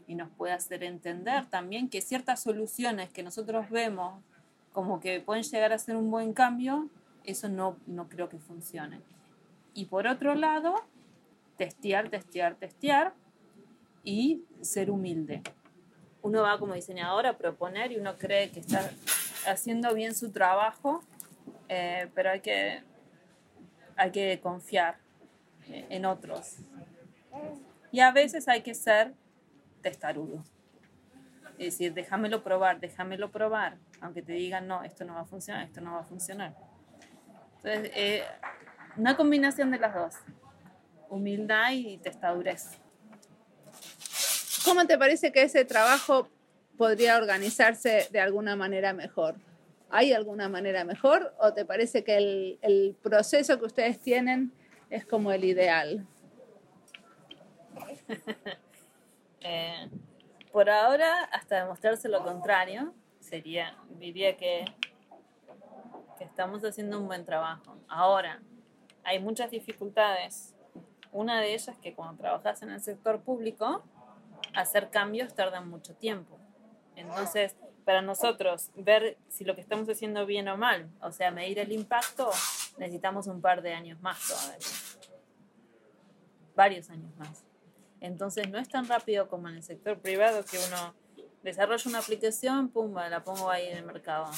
y 0.09 0.15
nos 0.15 0.31
puede 0.31 0.53
hacer 0.53 0.83
entender 0.83 1.45
también 1.45 1.87
que 1.87 2.01
ciertas 2.01 2.41
soluciones 2.41 3.11
que 3.11 3.21
nosotros 3.21 3.69
vemos 3.69 4.23
como 4.73 4.99
que 4.99 5.21
pueden 5.21 5.43
llegar 5.43 5.71
a 5.71 5.77
ser 5.77 5.95
un 5.95 6.09
buen 6.09 6.33
cambio, 6.33 6.89
eso 7.23 7.47
no, 7.47 7.77
no 7.85 8.09
creo 8.09 8.27
que 8.27 8.39
funcione. 8.39 9.01
Y 9.75 9.85
por 9.85 10.07
otro 10.07 10.33
lado, 10.33 10.73
testear, 11.57 12.09
testear, 12.09 12.55
testear 12.55 13.13
y 14.03 14.41
ser 14.61 14.89
humilde. 14.89 15.43
Uno 16.23 16.41
va 16.41 16.57
como 16.57 16.73
diseñador 16.73 17.27
a 17.27 17.37
proponer 17.37 17.91
y 17.91 17.97
uno 17.97 18.17
cree 18.17 18.49
que 18.49 18.61
está 18.61 18.89
haciendo 19.45 19.93
bien 19.93 20.15
su 20.15 20.31
trabajo, 20.31 21.03
eh, 21.67 22.09
pero 22.15 22.31
hay 22.31 22.39
que, 22.39 22.81
hay 23.95 24.09
que 24.09 24.39
confiar 24.41 24.97
en 25.67 26.05
otros. 26.05 26.55
Y 27.91 27.99
a 27.99 28.11
veces 28.11 28.47
hay 28.47 28.63
que 28.63 28.73
ser 28.73 29.13
testarudo. 29.81 30.43
Es 31.59 31.73
decir, 31.73 31.93
déjamelo 31.93 32.41
probar, 32.41 32.79
déjamelo 32.79 33.31
probar, 33.31 33.77
aunque 33.99 34.21
te 34.21 34.31
digan, 34.31 34.65
no, 34.65 34.83
esto 34.83 35.03
no 35.03 35.15
va 35.15 35.21
a 35.21 35.25
funcionar, 35.25 35.65
esto 35.65 35.81
no 35.81 35.93
va 35.93 35.99
a 35.99 36.05
funcionar. 36.05 36.55
Entonces, 37.57 37.91
eh, 37.95 38.23
una 38.95 39.17
combinación 39.17 39.69
de 39.71 39.79
las 39.79 39.93
dos, 39.93 40.15
humildad 41.09 41.73
y 41.73 41.97
testadurez. 41.97 42.79
¿Cómo 44.63 44.87
te 44.87 44.97
parece 44.97 45.33
que 45.33 45.43
ese 45.43 45.65
trabajo 45.65 46.29
podría 46.77 47.17
organizarse 47.17 48.07
de 48.09 48.21
alguna 48.21 48.55
manera 48.55 48.93
mejor? 48.93 49.35
¿Hay 49.89 50.13
alguna 50.13 50.47
manera 50.47 50.85
mejor 50.85 51.35
o 51.39 51.53
te 51.53 51.65
parece 51.65 52.05
que 52.05 52.15
el, 52.15 52.59
el 52.61 52.95
proceso 53.01 53.59
que 53.59 53.65
ustedes 53.65 53.99
tienen 53.99 54.53
es 54.89 55.05
como 55.05 55.33
el 55.33 55.43
ideal? 55.43 56.07
Eh, 59.41 59.89
por 60.51 60.69
ahora, 60.69 61.23
hasta 61.25 61.61
demostrarse 61.61 62.09
lo 62.09 62.23
contrario, 62.23 62.93
sería, 63.19 63.77
diría 63.99 64.35
que, 64.35 64.65
que 66.17 66.23
estamos 66.23 66.63
haciendo 66.63 66.99
un 66.99 67.07
buen 67.07 67.25
trabajo. 67.25 67.77
Ahora, 67.87 68.41
hay 69.03 69.19
muchas 69.19 69.51
dificultades. 69.51 70.55
Una 71.11 71.39
de 71.39 71.49
ellas 71.49 71.69
es 71.69 71.77
que 71.77 71.93
cuando 71.93 72.21
trabajas 72.21 72.61
en 72.61 72.69
el 72.71 72.81
sector 72.81 73.21
público, 73.21 73.83
hacer 74.55 74.89
cambios 74.89 75.33
tarda 75.33 75.61
mucho 75.61 75.95
tiempo. 75.95 76.37
Entonces, 76.95 77.55
para 77.85 78.01
nosotros 78.01 78.69
ver 78.75 79.17
si 79.29 79.45
lo 79.45 79.55
que 79.55 79.61
estamos 79.61 79.89
haciendo 79.89 80.25
bien 80.25 80.47
o 80.47 80.57
mal, 80.57 80.89
o 81.01 81.11
sea, 81.11 81.31
medir 81.31 81.59
el 81.59 81.71
impacto, 81.71 82.29
necesitamos 82.77 83.27
un 83.27 83.41
par 83.41 83.61
de 83.61 83.73
años 83.73 83.99
más 84.01 84.19
todavía. 84.27 84.67
Varios 86.55 86.89
años 86.89 87.15
más. 87.17 87.48
Entonces 88.01 88.49
no 88.49 88.57
es 88.57 88.69
tan 88.69 88.87
rápido 88.87 89.27
como 89.27 89.49
en 89.49 89.55
el 89.55 89.63
sector 89.63 89.99
privado 89.99 90.43
que 90.45 90.57
uno 90.67 90.93
desarrolla 91.43 91.89
una 91.89 91.99
aplicación, 91.99 92.69
pum, 92.69 92.93
la 92.95 93.23
pongo 93.23 93.49
ahí 93.49 93.67
en 93.67 93.77
el 93.77 93.85
mercado. 93.85 94.31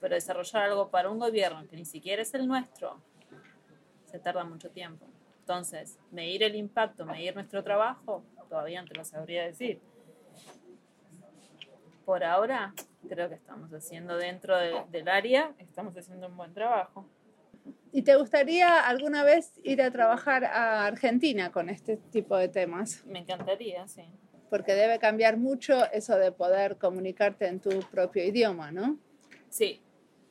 Pero 0.00 0.14
desarrollar 0.14 0.64
algo 0.64 0.90
para 0.90 1.10
un 1.10 1.18
gobierno 1.18 1.66
que 1.68 1.76
ni 1.76 1.84
siquiera 1.84 2.22
es 2.22 2.32
el 2.34 2.46
nuestro, 2.46 3.00
se 4.04 4.18
tarda 4.18 4.44
mucho 4.44 4.70
tiempo. 4.70 5.06
Entonces, 5.40 5.98
medir 6.10 6.42
el 6.42 6.54
impacto, 6.54 7.06
medir 7.06 7.34
nuestro 7.34 7.64
trabajo, 7.64 8.22
todavía 8.48 8.82
no 8.82 8.88
te 8.88 8.94
lo 8.94 9.04
sabría 9.04 9.44
decir. 9.44 9.80
Por 12.04 12.22
ahora, 12.24 12.74
creo 13.08 13.28
que 13.28 13.34
estamos 13.34 13.72
haciendo 13.72 14.16
dentro 14.16 14.56
del 14.56 15.08
área, 15.08 15.54
estamos 15.58 15.96
haciendo 15.96 16.28
un 16.28 16.36
buen 16.36 16.54
trabajo. 16.54 17.06
¿Y 17.92 18.02
te 18.02 18.16
gustaría 18.16 18.80
alguna 18.80 19.24
vez 19.24 19.52
ir 19.62 19.80
a 19.82 19.90
trabajar 19.90 20.44
a 20.44 20.86
Argentina 20.86 21.50
con 21.50 21.68
este 21.68 21.96
tipo 21.96 22.36
de 22.36 22.48
temas? 22.48 23.04
Me 23.06 23.20
encantaría, 23.20 23.86
sí. 23.88 24.04
Porque 24.50 24.74
debe 24.74 24.98
cambiar 24.98 25.36
mucho 25.36 25.90
eso 25.92 26.16
de 26.16 26.32
poder 26.32 26.76
comunicarte 26.76 27.46
en 27.46 27.60
tu 27.60 27.70
propio 27.90 28.24
idioma, 28.24 28.70
¿no? 28.70 28.98
Sí, 29.48 29.82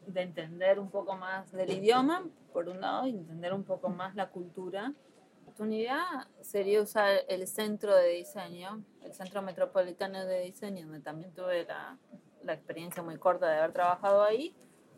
de 0.06 0.22
entender 0.22 0.80
un 0.80 0.90
poco 0.90 1.16
más 1.16 1.52
del 1.52 1.72
idioma, 1.72 2.28
por 2.54 2.70
un 2.70 2.82
lado, 2.82 3.08
y 3.08 3.12
entender 3.12 3.54
un 3.54 3.64
poco 3.64 3.90
más 3.90 4.16
la 4.16 4.30
cultura. 4.30 4.82
La 4.92 5.42
oportunidad 5.44 6.04
sería 6.42 6.82
usar 6.82 7.22
el 7.28 7.48
centro 7.48 7.96
de 7.96 8.10
diseño, 8.10 8.84
el 9.04 9.14
Centro 9.14 9.42
Metropolitano 9.42 10.26
de 10.26 10.42
Diseño, 10.42 10.86
donde 10.86 11.02
también 11.02 11.34
tuve 11.34 11.66
la, 11.66 11.98
la 12.44 12.54
experiencia 12.54 13.02
muy 13.02 13.18
corta 13.18 13.50
de 13.50 13.58
haber 13.58 13.74
trabajado 13.74 14.24
ahí, 14.24 14.56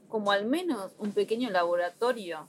como 0.09 0.31
al 0.31 0.45
menos 0.45 0.91
un 0.97 1.13
pequeño 1.13 1.49
laboratorio 1.49 2.47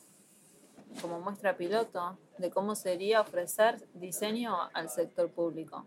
como 1.00 1.20
muestra 1.20 1.56
piloto 1.56 2.18
de 2.38 2.50
cómo 2.50 2.74
sería 2.74 3.20
ofrecer 3.20 3.76
diseño 3.94 4.56
al 4.72 4.88
sector 4.88 5.30
público. 5.30 5.86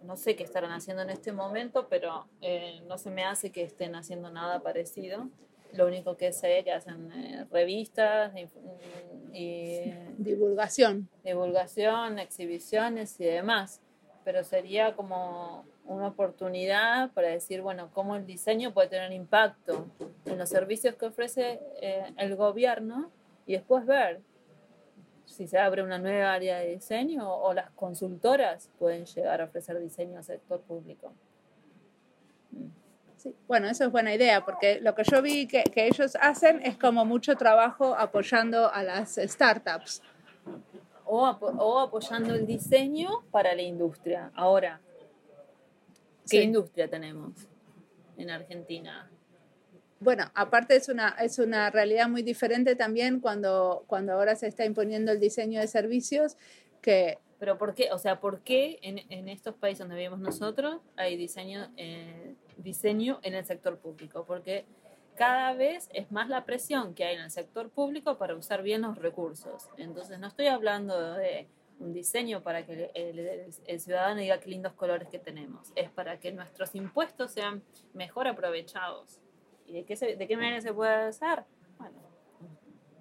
No 0.00 0.16
sé 0.16 0.34
qué 0.34 0.42
estarán 0.42 0.72
haciendo 0.72 1.02
en 1.02 1.10
este 1.10 1.32
momento, 1.32 1.86
pero 1.88 2.26
eh, 2.40 2.80
no 2.88 2.98
se 2.98 3.10
me 3.10 3.24
hace 3.24 3.52
que 3.52 3.62
estén 3.62 3.94
haciendo 3.94 4.30
nada 4.30 4.60
parecido. 4.60 5.28
Lo 5.74 5.86
único 5.86 6.16
que 6.16 6.32
sé 6.32 6.58
es 6.58 6.64
que 6.64 6.72
hacen 6.72 7.12
eh, 7.12 7.46
revistas 7.50 8.32
y 9.32 9.92
divulgación. 10.18 11.08
Divulgación, 11.22 12.18
exhibiciones 12.18 13.20
y 13.20 13.24
demás. 13.24 13.80
Pero 14.24 14.44
sería 14.44 14.94
como 14.94 15.64
una 15.92 16.08
oportunidad 16.08 17.10
para 17.12 17.28
decir, 17.28 17.62
bueno, 17.62 17.90
cómo 17.92 18.16
el 18.16 18.26
diseño 18.26 18.72
puede 18.72 18.88
tener 18.88 19.12
impacto 19.12 19.86
en 20.26 20.38
los 20.38 20.48
servicios 20.48 20.94
que 20.96 21.06
ofrece 21.06 21.60
eh, 21.80 22.12
el 22.16 22.36
gobierno 22.36 23.10
y 23.46 23.52
después 23.54 23.86
ver 23.86 24.20
si 25.24 25.46
se 25.46 25.58
abre 25.58 25.82
una 25.82 25.98
nueva 25.98 26.32
área 26.32 26.58
de 26.58 26.74
diseño 26.74 27.32
o 27.32 27.54
las 27.54 27.70
consultoras 27.70 28.70
pueden 28.78 29.06
llegar 29.06 29.40
a 29.40 29.44
ofrecer 29.44 29.78
diseño 29.80 30.18
al 30.18 30.24
sector 30.24 30.60
público. 30.60 31.12
Sí, 33.16 33.34
bueno, 33.46 33.68
eso 33.68 33.84
es 33.84 33.92
buena 33.92 34.12
idea, 34.12 34.44
porque 34.44 34.80
lo 34.80 34.94
que 34.94 35.04
yo 35.04 35.22
vi 35.22 35.46
que, 35.46 35.62
que 35.64 35.86
ellos 35.86 36.16
hacen 36.20 36.60
es 36.64 36.76
como 36.76 37.04
mucho 37.04 37.36
trabajo 37.36 37.94
apoyando 37.94 38.70
a 38.72 38.82
las 38.82 39.14
startups. 39.14 40.02
O, 41.04 41.28
o 41.28 41.78
apoyando 41.78 42.34
el 42.34 42.46
diseño 42.46 43.22
para 43.30 43.54
la 43.54 43.62
industria. 43.62 44.32
Ahora, 44.34 44.80
¿qué 46.38 46.42
industria 46.44 46.88
tenemos 46.88 47.32
en 48.16 48.30
Argentina? 48.30 49.10
bueno, 50.02 50.24
aparte 50.34 50.74
es 50.74 50.88
una, 50.88 51.10
es 51.20 51.38
una 51.38 51.70
realidad 51.70 52.08
muy 52.08 52.22
diferente 52.22 52.74
también 52.74 53.20
cuando, 53.20 53.84
cuando 53.86 54.12
ahora 54.12 54.34
se 54.34 54.48
está 54.48 54.64
imponiendo 54.64 55.12
el 55.12 55.20
diseño 55.20 55.60
de 55.60 55.68
servicios 55.68 56.36
que... 56.80 57.18
Pero 57.38 57.56
¿por 57.56 57.74
qué? 57.74 57.92
O 57.92 57.98
sea, 57.98 58.20
¿por 58.20 58.40
qué 58.40 58.78
en, 58.82 59.00
en 59.10 59.28
estos 59.28 59.54
países 59.54 59.80
donde 59.80 59.96
vivimos 59.96 60.18
nosotros 60.18 60.80
hay 60.96 61.16
diseño, 61.16 61.70
eh, 61.76 62.34
diseño 62.56 63.20
en 63.22 63.34
el 63.34 63.44
sector 63.44 63.78
público? 63.78 64.24
Porque 64.26 64.64
cada 65.16 65.52
vez 65.54 65.88
es 65.92 66.10
más 66.10 66.28
la 66.28 66.44
presión 66.44 66.94
que 66.94 67.04
hay 67.04 67.16
en 67.16 67.22
el 67.22 67.30
sector 67.30 67.70
público 67.70 68.16
para 68.16 68.34
usar 68.34 68.62
bien 68.62 68.82
los 68.82 68.98
recursos. 68.98 69.68
Entonces 69.76 70.18
no 70.18 70.28
estoy 70.28 70.46
hablando 70.46 71.14
de 71.14 71.46
un 71.82 71.92
diseño 71.92 72.42
para 72.42 72.64
que 72.64 72.90
el, 72.94 73.52
el, 73.66 73.80
ciudadano 73.80 74.20
diga 74.20 74.38
qué 74.40 74.50
lindos 74.50 74.72
colores 74.74 75.08
que 75.08 75.18
tenemos. 75.18 75.72
Es 75.74 75.90
para 75.90 76.18
que 76.18 76.32
nuestros 76.32 76.74
impuestos 76.74 77.32
sean 77.32 77.62
mejor 77.92 78.28
aprovechados. 78.28 79.20
¿Y 79.66 79.72
de 79.72 79.84
qué, 79.84 79.96
de 79.96 80.28
qué 80.28 80.36
manera 80.36 80.60
se 80.60 80.72
puede 80.72 80.92
hacer? 80.92 81.44
Bueno, 81.78 81.96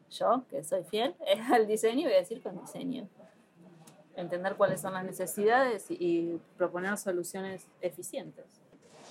yo, 0.10 0.44
que 0.50 0.64
soy 0.64 0.84
fiel 0.84 1.16
al 1.52 1.68
diseño, 1.68 2.04
voy 2.04 2.14
a 2.14 2.20
decir 2.20 2.42
con 2.42 2.60
diseño. 2.60 3.08
Entender 4.16 4.56
cuáles 4.56 4.82
son 4.82 4.94
las 4.94 5.06
necesidades 5.06 5.86
y, 5.90 6.40
proponer 6.58 6.98
soluciones 6.98 7.68
eficientes. 7.80 8.46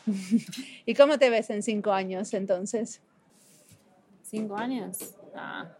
¿Y 0.86 0.94
cómo 0.94 1.18
te 1.18 1.30
ves 1.30 1.50
en 1.50 1.62
cinco 1.62 1.92
años 1.92 2.34
entonces? 2.34 3.00
¿Cinco 4.22 4.56
años? 4.56 5.14
Ah, 5.34 5.76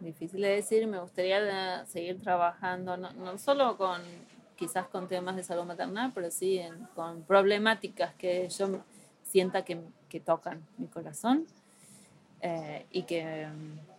difícil 0.00 0.40
de 0.40 0.48
decir. 0.48 0.86
Me 0.86 0.98
gustaría 0.98 1.84
seguir 1.86 2.20
trabajando, 2.20 2.96
no, 2.96 3.12
no, 3.12 3.38
solo 3.38 3.76
con 3.76 4.00
quizás 4.56 4.88
con 4.88 5.06
temas 5.06 5.36
de 5.36 5.44
salud 5.44 5.64
maternal, 5.64 6.10
pero 6.14 6.30
sí 6.30 6.58
en, 6.58 6.84
con 6.94 7.22
problemáticas 7.22 8.12
que 8.14 8.48
yo 8.48 8.82
sienta 9.22 9.64
que, 9.64 9.80
que 10.08 10.18
tocan 10.20 10.66
mi 10.78 10.88
corazón 10.88 11.46
eh, 12.40 12.86
y 12.90 13.02
que, 13.02 13.46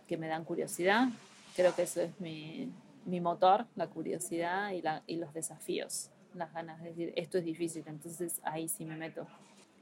que, 0.06 0.16
me 0.18 0.28
dan 0.28 0.44
curiosidad. 0.44 1.08
Creo 1.56 1.74
que 1.74 1.82
eso 1.82 2.02
es 2.02 2.20
mi, 2.20 2.70
mi 3.06 3.20
motor, 3.20 3.66
la 3.74 3.86
curiosidad 3.86 4.72
y, 4.72 4.82
la, 4.82 5.02
y, 5.06 5.16
los 5.16 5.32
desafíos, 5.32 6.10
las 6.34 6.52
ganas 6.52 6.82
de 6.82 6.90
decir, 6.90 7.12
esto 7.16 7.38
es 7.38 7.44
difícil, 7.44 7.84
entonces 7.86 8.40
ahí 8.42 8.68
sí 8.68 8.84
me 8.84 8.96
meto. 8.96 9.26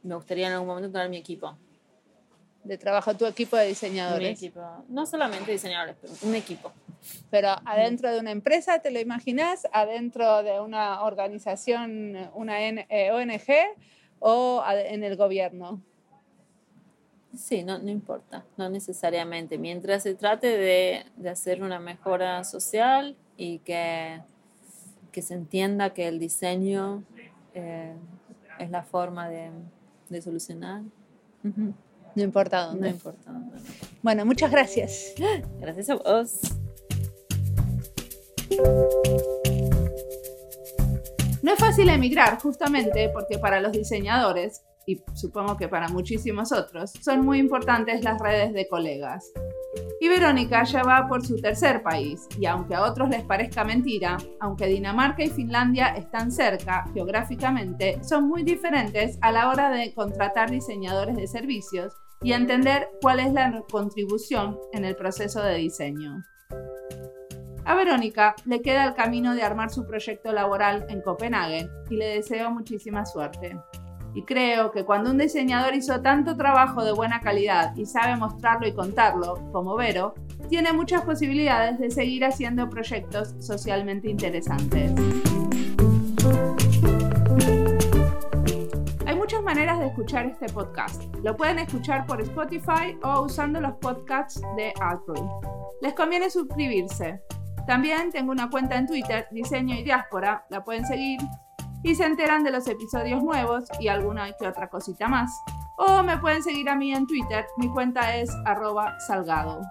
Me 0.05 0.15
gustaría 0.15 0.47
en 0.47 0.53
algún 0.55 0.69
momento 0.69 0.93
tener 0.93 1.09
mi 1.09 1.17
equipo. 1.17 1.57
De 2.69 2.77
trabajo, 2.77 3.15
tu 3.15 3.25
equipo 3.25 3.57
de 3.57 3.69
diseñadores. 3.69 4.41
Mi 4.41 4.47
equipo, 4.47 4.61
no 4.89 5.07
solamente 5.07 5.53
diseñadores, 5.53 5.97
pero 6.01 6.13
un 6.23 6.35
equipo. 6.35 6.71
Pero 7.31 7.49
adentro 7.65 8.13
de 8.13 8.21
una 8.21 8.31
empresa, 8.31 8.81
¿te 8.81 8.91
lo 8.91 9.01
imaginas? 9.01 9.67
¿Adentro 9.73 10.43
de 10.43 10.61
una 10.61 11.03
organización, 11.03 12.15
una 12.35 12.59
ONG? 12.59 13.49
Eh, 13.49 13.75
o 14.21 14.63
en 14.67 15.05
el 15.05 15.17
gobierno? 15.17 15.81
Sí, 17.35 17.63
no, 17.63 17.79
no 17.79 17.91
importa, 17.91 18.45
no 18.57 18.69
necesariamente. 18.69 19.59
Mientras 19.59 20.03
se 20.03 20.15
trate 20.15 20.47
de, 20.47 21.05
de 21.17 21.31
hacer 21.31 21.63
una 21.63 21.79
mejora 21.79 22.43
social 22.45 23.17
y 23.37 23.61
que, 23.61 24.21
que, 25.13 25.23
se 25.23 25.35
entienda 25.35 25.91
que 25.91 26.09
el 26.09 26.19
diseño 26.19 27.05
eh, 27.55 27.95
es 28.59 28.71
la 28.71 28.83
forma 28.83 29.29
de, 29.29 29.51
de 30.09 30.23
solucionar. 30.23 30.83
No 32.19 32.25
importa 32.25 32.67
dónde. 32.67 32.81
No 32.81 32.89
importa 32.89 33.31
dónde. 33.31 33.57
Bueno, 34.03 34.27
muchas 34.27 34.51
gracias. 34.51 35.15
Gracias 35.61 35.89
a 35.89 35.95
vos. 35.95 36.41
No 41.43 41.53
es 41.53 41.59
fácil 41.61 41.89
emigrar 41.89 42.41
justamente 42.43 43.09
porque 43.11 43.39
para 43.39 43.61
los 43.61 43.71
diseñadores, 43.71 44.63
y 44.85 45.01
supongo 45.15 45.57
que 45.57 45.69
para 45.69 45.87
muchísimos 45.91 46.51
otros, 46.51 46.91
son 47.01 47.25
muy 47.25 47.39
importantes 47.39 48.03
las 48.03 48.21
redes 48.21 48.53
de 48.53 48.67
colegas. 48.67 49.31
Y 50.01 50.09
Verónica 50.09 50.65
ya 50.65 50.83
va 50.83 51.07
por 51.07 51.25
su 51.25 51.41
tercer 51.41 51.85
país, 51.85 52.27
y 52.41 52.47
aunque 52.47 52.75
a 52.75 52.83
otros 52.83 53.11
les 53.11 53.23
parezca 53.23 53.63
mentira, 53.63 54.17
aunque 54.41 54.67
Dinamarca 54.67 55.23
y 55.23 55.29
Finlandia 55.29 55.89
están 55.89 56.33
cerca 56.33 56.85
geográficamente, 56.93 58.03
son 58.03 58.27
muy 58.27 58.43
diferentes 58.43 59.19
a 59.21 59.31
la 59.31 59.49
hora 59.49 59.71
de 59.71 59.95
contratar 59.95 60.51
diseñadores 60.51 61.15
de 61.15 61.29
servicios 61.29 61.95
y 62.23 62.33
entender 62.33 62.89
cuál 63.01 63.21
es 63.21 63.33
la 63.33 63.63
contribución 63.71 64.59
en 64.73 64.85
el 64.85 64.97
proceso 64.97 65.43
de 65.43 65.55
diseño. 65.55 66.23
A 67.65 67.75
Verónica 67.75 68.35
le 68.47 68.63
queda 68.63 68.85
el 68.85 68.95
camino 68.95 69.35
de 69.35 69.43
armar 69.43 69.71
su 69.71 69.87
proyecto 69.87 70.33
laboral 70.33 70.87
en 70.89 71.03
Copenhague 71.03 71.69
y 71.91 71.97
le 71.97 72.07
deseo 72.07 72.51
muchísima 72.51 73.05
suerte. 73.05 73.59
Y 74.15 74.25
creo 74.25 74.73
que 74.73 74.85
cuando 74.85 75.11
un 75.11 75.19
diseñador 75.19 75.75
hizo 75.75 76.01
tanto 76.01 76.35
trabajo 76.35 76.83
de 76.83 76.93
buena 76.93 77.21
calidad 77.21 77.77
y 77.77 77.85
sabe 77.85 78.17
mostrarlo 78.17 78.67
y 78.67 78.73
contarlo, 78.73 79.51
como 79.53 79.77
Vero, 79.77 80.15
tiene 80.49 80.73
muchas 80.73 81.03
posibilidades 81.03 81.79
de 81.79 81.91
seguir 81.91 82.25
haciendo 82.25 82.71
proyectos 82.71 83.35
socialmente 83.39 84.09
interesantes. 84.09 84.93
Maneras 89.49 89.79
de 89.79 89.87
escuchar 89.87 90.27
este 90.27 90.47
podcast. 90.51 91.03
Lo 91.23 91.35
pueden 91.35 91.59
escuchar 91.59 92.05
por 92.05 92.21
Spotify 92.21 92.99
o 93.03 93.23
usando 93.23 93.63
los 93.63 93.73
podcasts 93.77 94.43
de 94.59 94.75
Apple. 94.79 95.23
Les 95.81 95.95
conviene 95.95 96.29
suscribirse. 96.29 97.23
También 97.67 98.11
tengo 98.11 98.31
una 98.31 98.51
cuenta 98.51 98.77
en 98.77 98.87
Twitter, 98.87 99.27
Diseño 99.31 99.75
y 99.75 99.85
Diáspora, 99.85 100.45
la 100.51 100.63
pueden 100.63 100.85
seguir 100.85 101.19
y 101.83 101.95
se 101.95 102.05
enteran 102.05 102.45
de 102.45 102.51
los 102.51 102.69
episodios 102.69 103.23
nuevos 103.23 103.65
y 103.81 103.89
alguna 103.89 104.31
que 104.39 104.47
otra 104.47 104.69
cosita 104.69 105.09
más. 105.09 105.31
O 105.79 106.03
me 106.03 106.19
pueden 106.19 106.43
seguir 106.43 106.69
a 106.69 106.75
mí 106.75 106.93
en 106.93 107.07
Twitter, 107.07 107.47
mi 107.57 107.71
cuenta 107.71 108.17
es 108.17 108.31
arroba 108.45 109.01
salgado. 109.01 109.63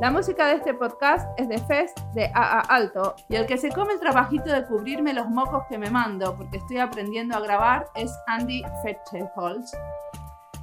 La 0.00 0.10
música 0.10 0.46
de 0.48 0.54
este 0.54 0.72
podcast 0.72 1.28
es 1.38 1.46
de 1.46 1.58
Fest 1.58 2.00
de 2.14 2.30
AA 2.34 2.60
Alto 2.60 3.14
y 3.28 3.36
el 3.36 3.44
que 3.44 3.58
se 3.58 3.68
come 3.68 3.92
el 3.92 4.00
trabajito 4.00 4.50
de 4.50 4.64
cubrirme 4.64 5.12
los 5.12 5.28
mocos 5.28 5.64
que 5.68 5.76
me 5.76 5.90
mando 5.90 6.34
porque 6.36 6.56
estoy 6.56 6.78
aprendiendo 6.78 7.36
a 7.36 7.40
grabar 7.40 7.86
es 7.94 8.10
Andy 8.26 8.62
Fetchelholz 8.82 9.72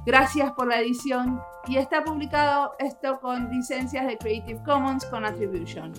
Gracias 0.04 0.50
por 0.52 0.66
la 0.66 0.80
edición 0.80 1.40
y 1.68 1.76
está 1.76 2.02
publicado 2.02 2.72
esto 2.80 3.20
con 3.20 3.48
licencias 3.50 4.08
de 4.08 4.18
Creative 4.18 4.60
Commons 4.64 5.04
con 5.04 5.24
Attribution. 5.24 5.92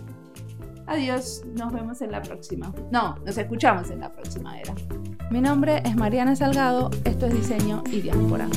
Adiós, 0.88 1.44
nos 1.54 1.72
vemos 1.72 2.02
en 2.02 2.12
la 2.12 2.22
próxima. 2.22 2.74
No, 2.92 3.16
nos 3.24 3.38
escuchamos 3.38 3.90
en 3.90 4.02
la 4.02 4.12
próxima 4.12 4.60
era. 4.60 4.74
Mi 5.30 5.40
nombre 5.40 5.82
es 5.86 5.96
Mariana 5.96 6.36
Salgado, 6.36 6.90
esto 7.06 7.28
es 7.28 7.34
Diseño 7.34 7.84
y 7.92 8.02
Diáspora. 8.02 8.48